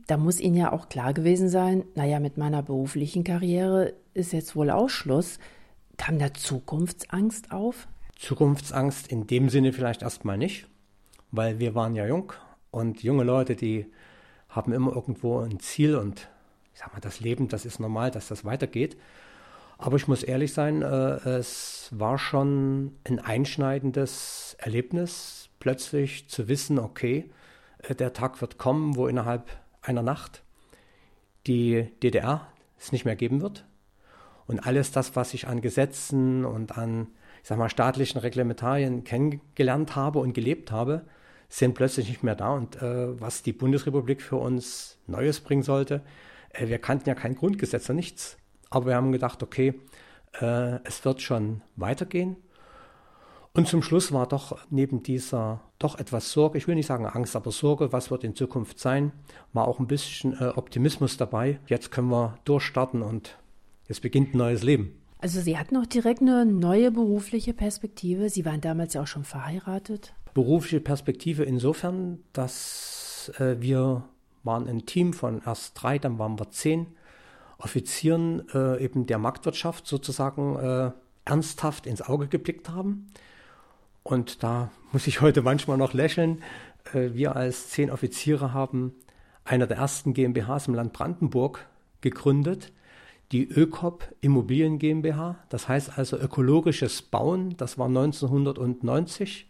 [0.07, 4.57] Da muss Ihnen ja auch klar gewesen sein, naja, mit meiner beruflichen Karriere ist jetzt
[4.57, 5.39] wohl Ausschluss.
[5.95, 7.87] Kam da Zukunftsangst auf?
[8.17, 10.67] Zukunftsangst in dem Sinne vielleicht erstmal nicht,
[11.31, 12.33] weil wir waren ja jung
[12.71, 13.85] und junge Leute, die
[14.49, 16.27] haben immer irgendwo ein Ziel und
[16.73, 18.97] ich sag mal, das Leben, das ist normal, dass das weitergeht.
[19.77, 26.79] Aber ich muss ehrlich sein, äh, es war schon ein einschneidendes Erlebnis, plötzlich zu wissen,
[26.79, 27.29] okay,
[27.79, 29.49] äh, der Tag wird kommen, wo innerhalb
[29.81, 30.43] einer Nacht
[31.45, 32.47] die DDR
[32.79, 33.65] es nicht mehr geben wird.
[34.47, 37.07] Und alles das, was ich an Gesetzen und an,
[37.41, 41.05] ich sag mal, staatlichen Reglementarien kennengelernt habe und gelebt habe,
[41.49, 42.49] sind plötzlich nicht mehr da.
[42.49, 46.01] Und äh, was die Bundesrepublik für uns Neues bringen sollte,
[46.49, 48.37] äh, wir kannten ja kein Grundgesetz und nichts.
[48.69, 49.79] Aber wir haben gedacht, okay,
[50.41, 52.37] äh, es wird schon weitergehen.
[53.53, 57.35] Und zum Schluss war doch neben dieser doch etwas Sorge, ich will nicht sagen Angst,
[57.35, 59.11] aber Sorge, was wird in Zukunft sein,
[59.51, 61.59] war auch ein bisschen äh, Optimismus dabei.
[61.65, 63.37] Jetzt können wir durchstarten und
[63.87, 65.01] es beginnt ein neues Leben.
[65.19, 68.29] Also Sie hatten auch direkt eine neue berufliche Perspektive.
[68.29, 70.13] Sie waren damals ja auch schon verheiratet.
[70.35, 74.03] Berufliche Perspektive insofern, dass äh, wir
[74.43, 76.87] waren ein Team von erst drei, dann waren wir zehn
[77.57, 80.91] Offizieren äh, eben der Marktwirtschaft sozusagen äh,
[81.25, 83.07] ernsthaft ins Auge geblickt haben.
[84.03, 86.43] Und da muss ich heute manchmal noch lächeln.
[86.93, 88.93] Äh, wir als zehn Offiziere haben
[89.43, 91.65] einer der ersten GmbHs im Land Brandenburg
[92.01, 92.71] gegründet,
[93.31, 99.49] die ÖKOP Immobilien GmbH, das heißt also ökologisches Bauen, das war 1990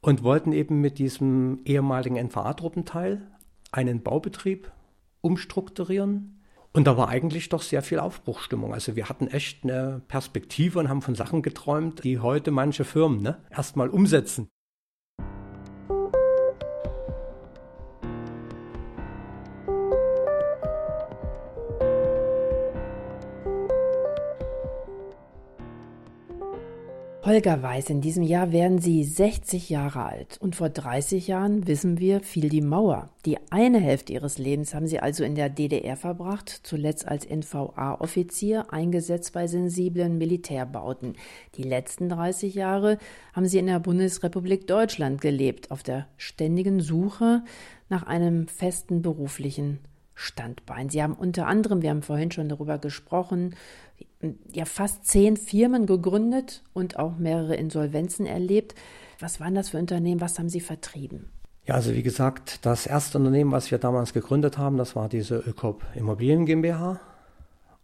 [0.00, 3.22] und wollten eben mit diesem ehemaligen NVA-Truppenteil
[3.70, 4.70] einen Baubetrieb
[5.22, 6.41] umstrukturieren.
[6.74, 8.72] Und da war eigentlich doch sehr viel Aufbruchstimmung.
[8.72, 13.20] Also wir hatten echt eine Perspektive und haben von Sachen geträumt, die heute manche Firmen
[13.20, 14.48] ne, erstmal umsetzen.
[27.32, 30.36] Holger Weiß, in diesem Jahr werden Sie 60 Jahre alt.
[30.42, 33.08] Und vor 30 Jahren, wissen wir, fiel die Mauer.
[33.24, 38.70] Die eine Hälfte Ihres Lebens haben Sie also in der DDR verbracht, zuletzt als NVA-Offizier,
[38.70, 41.14] eingesetzt bei sensiblen Militärbauten.
[41.54, 42.98] Die letzten 30 Jahre
[43.32, 47.44] haben Sie in der Bundesrepublik Deutschland gelebt, auf der ständigen Suche
[47.88, 49.78] nach einem festen beruflichen
[50.14, 50.90] Standbein.
[50.90, 53.54] Sie haben unter anderem, wir haben vorhin schon darüber gesprochen,
[54.52, 58.74] ja fast zehn Firmen gegründet und auch mehrere Insolvenzen erlebt.
[59.18, 60.20] Was waren das für Unternehmen?
[60.20, 61.30] Was haben Sie vertrieben?
[61.64, 65.36] Ja, also wie gesagt, das erste Unternehmen, was wir damals gegründet haben, das war diese
[65.36, 67.00] Ökop Immobilien GmbH.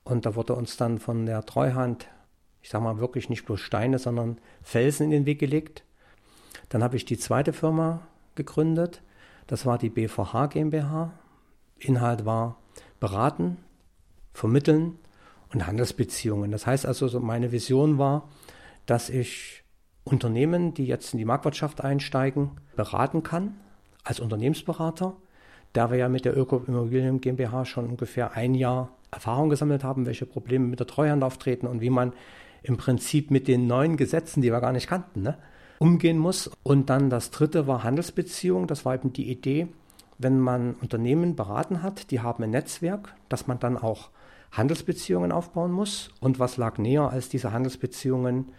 [0.02, 2.08] Und da wurde uns dann von der Treuhand,
[2.62, 5.84] ich sage mal wirklich nicht bloß Steine, sondern Felsen in den Weg gelegt.
[6.70, 8.00] Dann habe ich die zweite Firma
[8.34, 9.02] gegründet.
[9.46, 11.12] Das war die BVH GmbH.
[11.78, 12.58] Inhalt war
[12.98, 13.58] beraten,
[14.32, 14.98] vermitteln
[15.52, 16.50] und Handelsbeziehungen.
[16.50, 18.28] Das heißt also, meine Vision war,
[18.86, 19.64] dass ich
[20.04, 23.54] Unternehmen, die jetzt in die Marktwirtschaft einsteigen, beraten kann
[24.04, 25.16] als Unternehmensberater.
[25.72, 30.06] Da wir ja mit der Öko Immobilien GmbH schon ungefähr ein Jahr Erfahrung gesammelt haben,
[30.06, 32.12] welche Probleme mit der Treuhand auftreten und wie man
[32.62, 35.38] im Prinzip mit den neuen Gesetzen, die wir gar nicht kannten, ne,
[35.78, 36.50] umgehen muss.
[36.62, 38.66] Und dann das dritte war Handelsbeziehung.
[38.66, 39.68] Das war eben die Idee,
[40.18, 44.10] wenn man Unternehmen beraten hat, die haben ein Netzwerk, dass man dann auch
[44.52, 46.10] Handelsbeziehungen aufbauen muss.
[46.20, 48.52] Und was lag näher als diese Handelsbeziehungen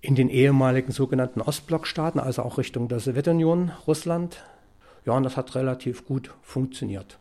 [0.00, 4.44] in den ehemaligen sogenannten Ostblockstaaten, also auch Richtung der Sowjetunion, Russland?
[5.04, 7.18] Ja, und das hat relativ gut funktioniert.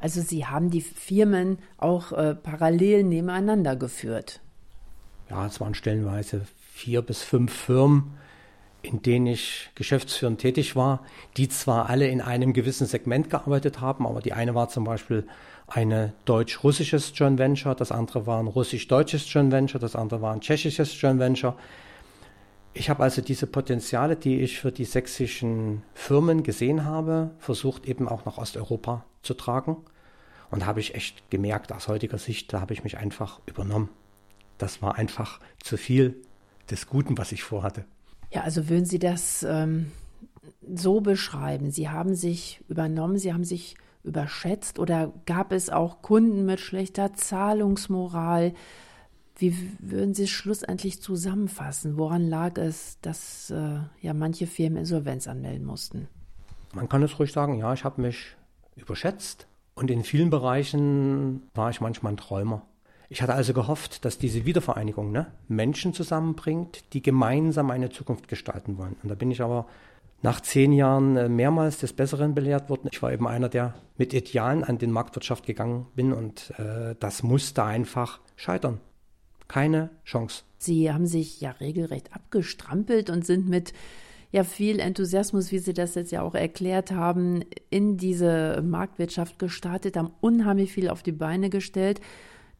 [0.00, 4.40] Also Sie haben die Firmen auch äh, parallel nebeneinander geführt.
[5.30, 6.42] Ja, es waren stellenweise
[6.72, 8.14] vier bis fünf Firmen,
[8.82, 11.04] in denen ich geschäftsführend tätig war,
[11.36, 15.26] die zwar alle in einem gewissen Segment gearbeitet haben, aber die eine war zum Beispiel
[15.74, 20.40] eine deutsch-russisches Joint Venture, das andere war ein russisch-deutsches Joint Venture, das andere war ein
[20.42, 21.56] tschechisches Joint Venture.
[22.74, 28.06] Ich habe also diese Potenziale, die ich für die sächsischen Firmen gesehen habe, versucht eben
[28.06, 29.78] auch nach Osteuropa zu tragen.
[30.50, 33.88] Und habe ich echt gemerkt, aus heutiger Sicht, da habe ich mich einfach übernommen.
[34.58, 36.20] Das war einfach zu viel
[36.70, 37.86] des Guten, was ich vorhatte.
[38.30, 39.90] Ja, also würden Sie das ähm,
[40.74, 41.70] so beschreiben?
[41.70, 47.14] Sie haben sich übernommen, Sie haben sich überschätzt oder gab es auch Kunden mit schlechter
[47.14, 48.54] Zahlungsmoral?
[49.36, 51.96] Wie würden Sie es schlussendlich zusammenfassen?
[51.96, 56.08] Woran lag es, dass äh, ja manche Firmen Insolvenz anmelden mussten?
[56.74, 58.36] Man kann es ruhig sagen, ja, ich habe mich
[58.76, 62.62] überschätzt und in vielen Bereichen war ich manchmal ein Träumer.
[63.08, 68.78] Ich hatte also gehofft, dass diese Wiedervereinigung ne, Menschen zusammenbringt, die gemeinsam eine Zukunft gestalten
[68.78, 68.96] wollen.
[69.02, 69.66] Und da bin ich aber
[70.22, 72.88] nach zehn Jahren äh, mehrmals des Besseren belehrt worden.
[72.90, 77.22] Ich war eben einer, der mit Idealen an den Marktwirtschaft gegangen bin und äh, das
[77.22, 78.80] musste einfach scheitern.
[79.48, 80.44] Keine Chance.
[80.58, 83.72] Sie haben sich ja regelrecht abgestrampelt und sind mit
[84.30, 89.96] ja viel Enthusiasmus, wie Sie das jetzt ja auch erklärt haben, in diese Marktwirtschaft gestartet,
[89.96, 92.00] haben unheimlich viel auf die Beine gestellt.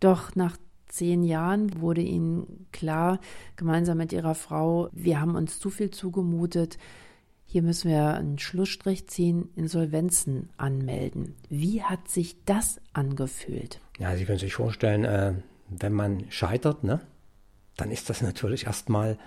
[0.01, 0.59] Doch nach
[0.89, 3.21] zehn Jahren wurde Ihnen klar,
[3.57, 6.77] gemeinsam mit Ihrer Frau, wir haben uns zu viel zugemutet
[7.53, 11.35] hier müssen wir einen Schlussstrich ziehen, Insolvenzen anmelden.
[11.51, 13.79] Wie hat sich das angefühlt?
[13.99, 15.35] Ja, Sie können sich vorstellen, äh,
[15.69, 17.01] wenn man scheitert, ne,
[17.77, 19.19] dann ist das natürlich erstmal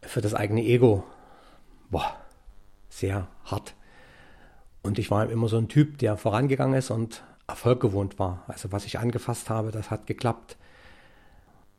[0.00, 1.04] für das eigene Ego
[1.90, 2.16] boah,
[2.88, 3.74] sehr hart.
[4.82, 8.42] Und ich war immer so ein Typ, der vorangegangen ist und Erfolg gewohnt war.
[8.48, 10.56] Also was ich angefasst habe, das hat geklappt.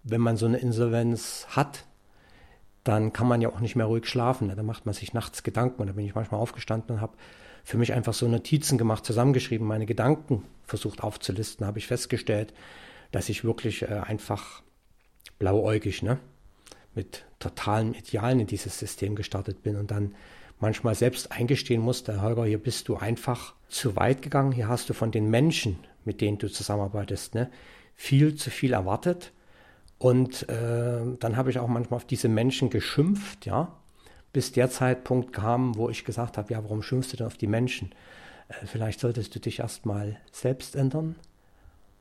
[0.03, 1.85] Wenn man so eine Insolvenz hat,
[2.83, 4.47] dann kann man ja auch nicht mehr ruhig schlafen.
[4.47, 4.55] Ne?
[4.55, 5.81] Da macht man sich nachts Gedanken.
[5.81, 7.15] Und da bin ich manchmal aufgestanden und habe
[7.63, 11.65] für mich einfach so Notizen gemacht, zusammengeschrieben, meine Gedanken versucht aufzulisten.
[11.65, 12.53] habe ich festgestellt,
[13.11, 14.63] dass ich wirklich äh, einfach
[15.39, 16.19] blauäugig, ne,
[16.93, 20.15] mit totalen Idealen in dieses System gestartet bin und dann
[20.59, 24.93] manchmal selbst eingestehen musste, Holger, hier bist du einfach zu weit gegangen, hier hast du
[24.93, 27.49] von den Menschen, mit denen du zusammenarbeitest, ne,
[27.95, 29.31] viel zu viel erwartet.
[30.03, 33.73] Und äh, dann habe ich auch manchmal auf diese Menschen geschimpft, ja,
[34.33, 37.47] bis der Zeitpunkt kam, wo ich gesagt habe, ja, warum schimpfst du denn auf die
[37.47, 37.93] Menschen?
[38.49, 41.15] Äh, vielleicht solltest du dich erstmal selbst ändern.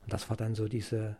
[0.03, 1.15] Und das war dann so diese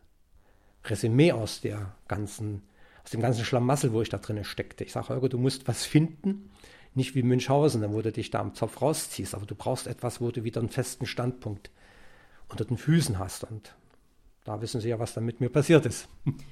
[0.83, 2.63] Resümee aus der ganzen,
[3.05, 4.83] aus dem ganzen Schlamassel, wo ich da drin steckte.
[4.83, 6.51] Ich sage, Holger, du musst was finden,
[6.95, 10.31] nicht wie Münchhausen, wo du dich da am Zopf rausziehst, aber du brauchst etwas, wo
[10.31, 11.71] du wieder einen festen Standpunkt
[12.49, 13.45] unter den Füßen hast.
[13.45, 13.73] Und
[14.43, 16.09] da wissen Sie ja, was dann mit mir passiert ist.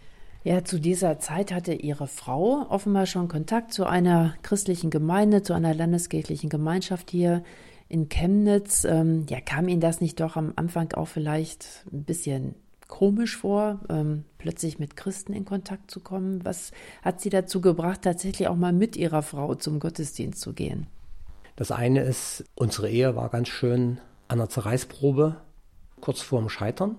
[0.43, 5.53] Ja, zu dieser Zeit hatte Ihre Frau offenbar schon Kontakt zu einer christlichen Gemeinde, zu
[5.53, 7.43] einer landeskirchlichen Gemeinschaft hier
[7.89, 8.83] in Chemnitz.
[8.83, 12.55] Ähm, ja, kam Ihnen das nicht doch am Anfang auch vielleicht ein bisschen
[12.87, 16.43] komisch vor, ähm, plötzlich mit Christen in Kontakt zu kommen?
[16.43, 16.71] Was
[17.03, 20.87] hat Sie dazu gebracht, tatsächlich auch mal mit Ihrer Frau zum Gottesdienst zu gehen?
[21.55, 25.37] Das eine ist, unsere Ehe war ganz schön an der Zerreißprobe,
[25.99, 26.95] kurz vorm Scheitern.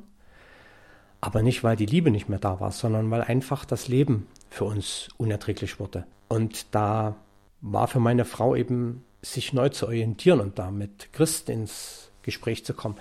[1.23, 4.64] Aber nicht, weil die Liebe nicht mehr da war, sondern weil einfach das Leben für
[4.64, 6.05] uns unerträglich wurde.
[6.29, 7.14] Und da
[7.61, 12.64] war für meine Frau eben, sich neu zu orientieren und da mit Christen ins Gespräch
[12.64, 12.97] zu kommen,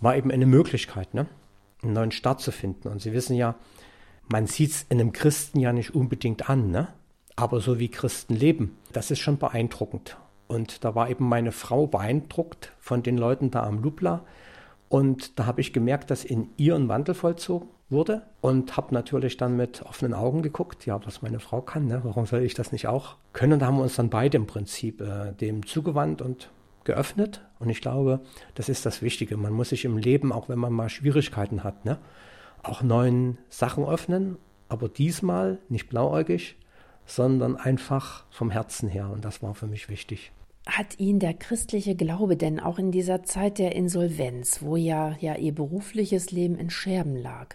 [0.00, 1.26] war eben eine Möglichkeit, ne?
[1.82, 2.88] einen neuen Start zu finden.
[2.88, 3.54] Und Sie wissen ja,
[4.28, 6.88] man sieht es einem Christen ja nicht unbedingt an, ne?
[7.36, 10.18] aber so wie Christen leben, das ist schon beeindruckend.
[10.46, 14.24] Und da war eben meine Frau beeindruckt von den Leuten da am Lubla,
[14.88, 19.36] und da habe ich gemerkt, dass in ihr ein Wandel vollzogen wurde und habe natürlich
[19.36, 22.00] dann mit offenen Augen geguckt, ja, was meine Frau kann, ne?
[22.02, 23.58] warum soll ich das nicht auch können?
[23.58, 26.50] Da haben wir uns dann beide im Prinzip äh, dem zugewandt und
[26.84, 27.42] geöffnet.
[27.58, 28.20] Und ich glaube,
[28.54, 29.36] das ist das Wichtige.
[29.36, 31.98] Man muss sich im Leben, auch wenn man mal Schwierigkeiten hat, ne,
[32.62, 34.36] auch neuen Sachen öffnen,
[34.68, 36.56] aber diesmal nicht blauäugig,
[37.04, 39.10] sondern einfach vom Herzen her.
[39.10, 40.32] Und das war für mich wichtig
[40.66, 45.36] hat ihn der christliche Glaube denn auch in dieser Zeit der Insolvenz, wo ja, ja
[45.36, 47.54] ihr berufliches Leben in Scherben lag,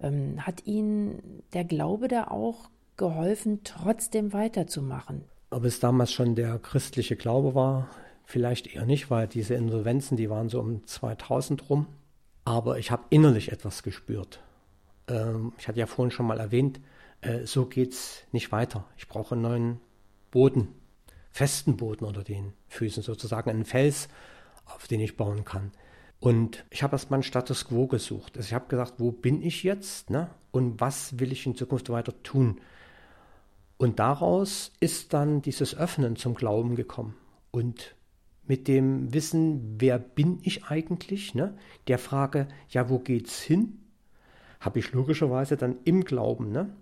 [0.00, 5.24] ähm, hat ihn der Glaube da auch geholfen, trotzdem weiterzumachen?
[5.48, 7.88] Ob es damals schon der christliche Glaube war,
[8.24, 11.86] vielleicht eher nicht, weil diese Insolvenzen, die waren so um 2000 rum.
[12.44, 14.40] Aber ich habe innerlich etwas gespürt.
[15.08, 16.80] Ähm, ich hatte ja vorhin schon mal erwähnt,
[17.22, 18.84] äh, so es nicht weiter.
[18.96, 19.80] Ich brauche einen neuen
[20.30, 20.68] Boden
[21.30, 24.08] festen Boden unter den Füßen, sozusagen einen Fels,
[24.66, 25.72] auf den ich bauen kann.
[26.20, 28.36] Und ich habe erstmal einen Status quo gesucht.
[28.36, 30.28] Also ich habe gesagt, wo bin ich jetzt ne?
[30.50, 32.60] und was will ich in Zukunft weiter tun?
[33.78, 37.16] Und daraus ist dann dieses Öffnen zum Glauben gekommen.
[37.50, 37.96] Und
[38.46, 41.56] mit dem Wissen, wer bin ich eigentlich, ne?
[41.86, 43.78] der Frage, ja, wo geht's hin,
[44.60, 46.76] habe ich logischerweise dann im Glauben ne?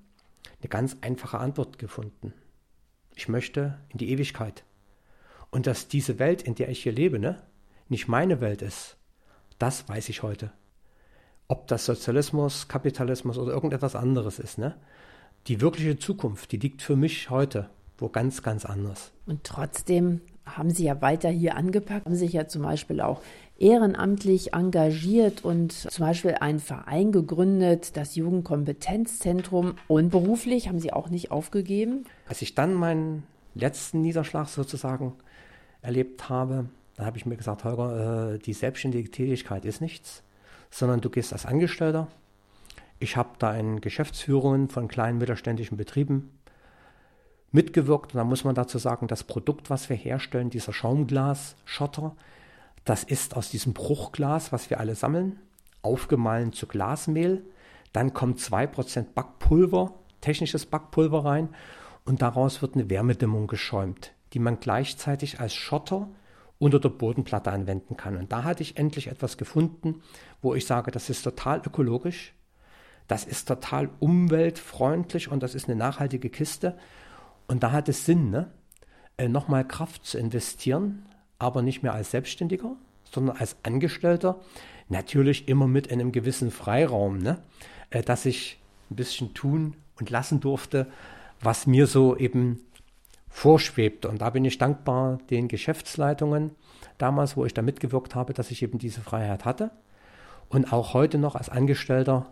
[0.61, 2.33] eine ganz einfache Antwort gefunden.
[3.19, 4.63] Ich möchte in die Ewigkeit.
[5.51, 7.43] Und dass diese Welt, in der ich hier lebe, ne,
[7.89, 8.97] nicht meine Welt ist,
[9.59, 10.53] das weiß ich heute.
[11.49, 14.77] Ob das Sozialismus, Kapitalismus oder irgendetwas anderes ist, ne?
[15.49, 19.11] Die wirkliche Zukunft, die liegt für mich heute wo ganz, ganz anders.
[19.27, 23.21] Und trotzdem haben Sie ja weiter hier angepackt, haben sich ja zum Beispiel auch
[23.59, 29.75] ehrenamtlich engagiert und zum Beispiel einen Verein gegründet, das Jugendkompetenzzentrum.
[29.89, 32.05] Und beruflich haben Sie auch nicht aufgegeben?
[32.29, 35.15] Als ich dann meinen letzten Niederschlag sozusagen
[35.83, 40.23] erlebt habe, da habe ich mir gesagt, Holger, äh, die selbstständige Tätigkeit ist nichts,
[40.71, 42.09] sondern du gehst als Angestellter.
[43.01, 46.31] Ich habe da in Geschäftsführungen von kleinen mittelständischen Betrieben
[47.53, 48.15] mitgewirkt.
[48.15, 52.17] Und da muss man dazu sagen, das Produkt, was wir herstellen, dieser Schaumglas-Schotter,
[52.85, 55.41] das ist aus diesem Bruchglas, was wir alle sammeln,
[55.83, 57.45] aufgemahlen zu Glasmehl.
[57.93, 61.49] Dann kommt 2% Backpulver, technisches Backpulver rein
[62.05, 66.09] und daraus wird eine Wärmedämmung geschäumt, die man gleichzeitig als Schotter
[66.59, 68.17] unter der Bodenplatte anwenden kann.
[68.17, 70.03] Und da hatte ich endlich etwas gefunden,
[70.43, 72.35] wo ich sage, das ist total ökologisch,
[73.07, 76.77] das ist total umweltfreundlich und das ist eine nachhaltige Kiste.
[77.47, 78.53] Und da hat es Sinn, ne?
[79.17, 81.08] Äh, nochmal Kraft zu investieren,
[81.39, 84.41] aber nicht mehr als Selbstständiger, sondern als Angestellter.
[84.89, 87.39] Natürlich immer mit einem gewissen Freiraum, ne?
[87.91, 88.59] Äh, dass ich
[88.91, 90.87] ein bisschen tun und lassen durfte,
[91.41, 92.61] was mir so eben
[93.29, 94.07] vorschwebt.
[94.07, 96.53] Und da bin ich dankbar den Geschäftsleitungen
[96.97, 99.71] damals, wo ich da mitgewirkt habe, dass ich eben diese Freiheit hatte
[100.49, 102.27] und auch heute noch als Angestellter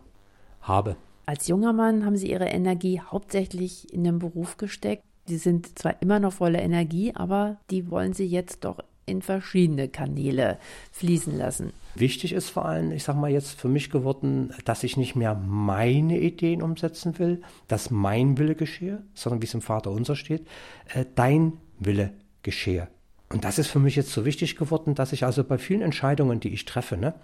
[0.61, 0.96] habe.
[1.26, 5.02] Als junger Mann haben Sie Ihre Energie hauptsächlich in den Beruf gesteckt.
[5.28, 9.88] Die sind zwar immer noch voller Energie, aber die wollen sie jetzt doch in verschiedene
[9.88, 10.59] Kanäle
[10.92, 11.72] fließen lassen.
[11.94, 15.34] Wichtig ist vor allem, ich sage mal jetzt für mich geworden, dass ich nicht mehr
[15.34, 20.46] meine Ideen umsetzen will, dass mein Wille geschehe, sondern wie es im Vater unser steht,
[20.92, 22.88] äh, dein Wille geschehe.
[23.28, 26.40] Und das ist für mich jetzt so wichtig geworden, dass ich also bei vielen Entscheidungen,
[26.40, 27.14] die ich treffe, ne,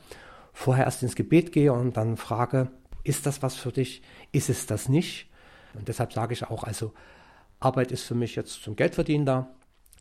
[0.53, 2.71] vorher erst ins Gebet gehe und dann frage,
[3.05, 4.03] ist das was für dich?
[4.33, 5.29] Ist es das nicht?
[5.75, 6.93] Und deshalb sage ich auch, also
[7.61, 9.49] Arbeit ist für mich jetzt zum Geldverdienen da,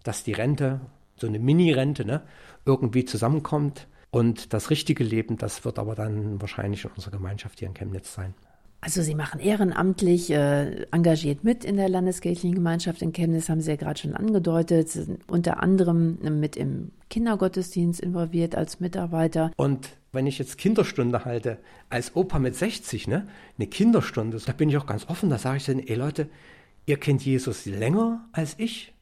[0.03, 0.81] dass die Rente,
[1.21, 2.21] so eine Mini-Rente, ne,
[2.65, 3.87] irgendwie zusammenkommt.
[4.09, 8.13] Und das richtige Leben, das wird aber dann wahrscheinlich in unserer Gemeinschaft hier in Chemnitz
[8.13, 8.33] sein.
[8.83, 13.69] Also Sie machen ehrenamtlich äh, engagiert mit in der Landeskirchlichen Gemeinschaft in Chemnitz, haben Sie
[13.69, 19.51] ja gerade schon angedeutet, sind unter anderem mit im Kindergottesdienst involviert als Mitarbeiter.
[19.55, 21.59] Und wenn ich jetzt Kinderstunde halte,
[21.91, 25.57] als Opa mit 60, ne, eine Kinderstunde, da bin ich auch ganz offen, da sage
[25.57, 26.27] ich dann, ey Leute,
[26.87, 28.93] ihr kennt Jesus länger als ich.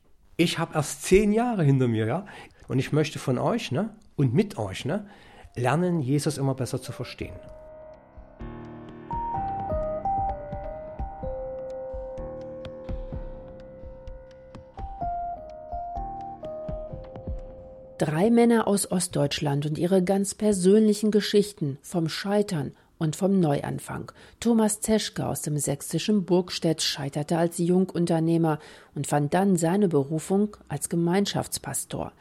[0.42, 2.26] Ich habe erst zehn Jahre hinter mir, ja.
[2.70, 5.06] Und ich möchte von euch, ne, und mit euch, ne,
[5.54, 7.36] lernen, Jesus immer besser zu verstehen.
[17.98, 24.12] Drei Männer aus Ostdeutschland und ihre ganz persönlichen Geschichten vom Scheitern und vom Neuanfang.
[24.40, 28.60] Thomas Zeschke aus dem sächsischen Burgstedt scheiterte als Jungunternehmer
[28.94, 32.12] und fand dann seine Berufung als Gemeinschaftspastor.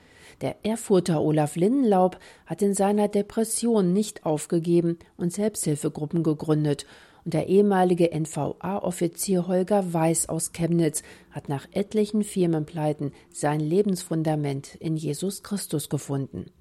[0.41, 6.87] Der Erfurter Olaf Lindenlaub hat in seiner Depression nicht aufgegeben und Selbsthilfegruppen gegründet
[7.25, 14.97] und der ehemalige NVA-Offizier Holger Weiß aus Chemnitz hat nach etlichen Firmenpleiten sein Lebensfundament in
[14.97, 16.53] Jesus Christus gefunden.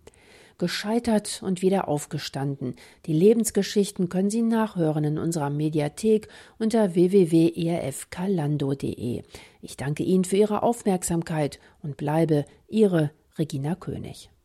[0.58, 2.76] Gescheitert und wieder aufgestanden.
[3.06, 9.24] Die Lebensgeschichten können Sie nachhören in unserer Mediathek unter www.erfkalando.de.
[9.62, 14.30] Ich danke Ihnen für Ihre Aufmerksamkeit und bleibe Ihre Regina König.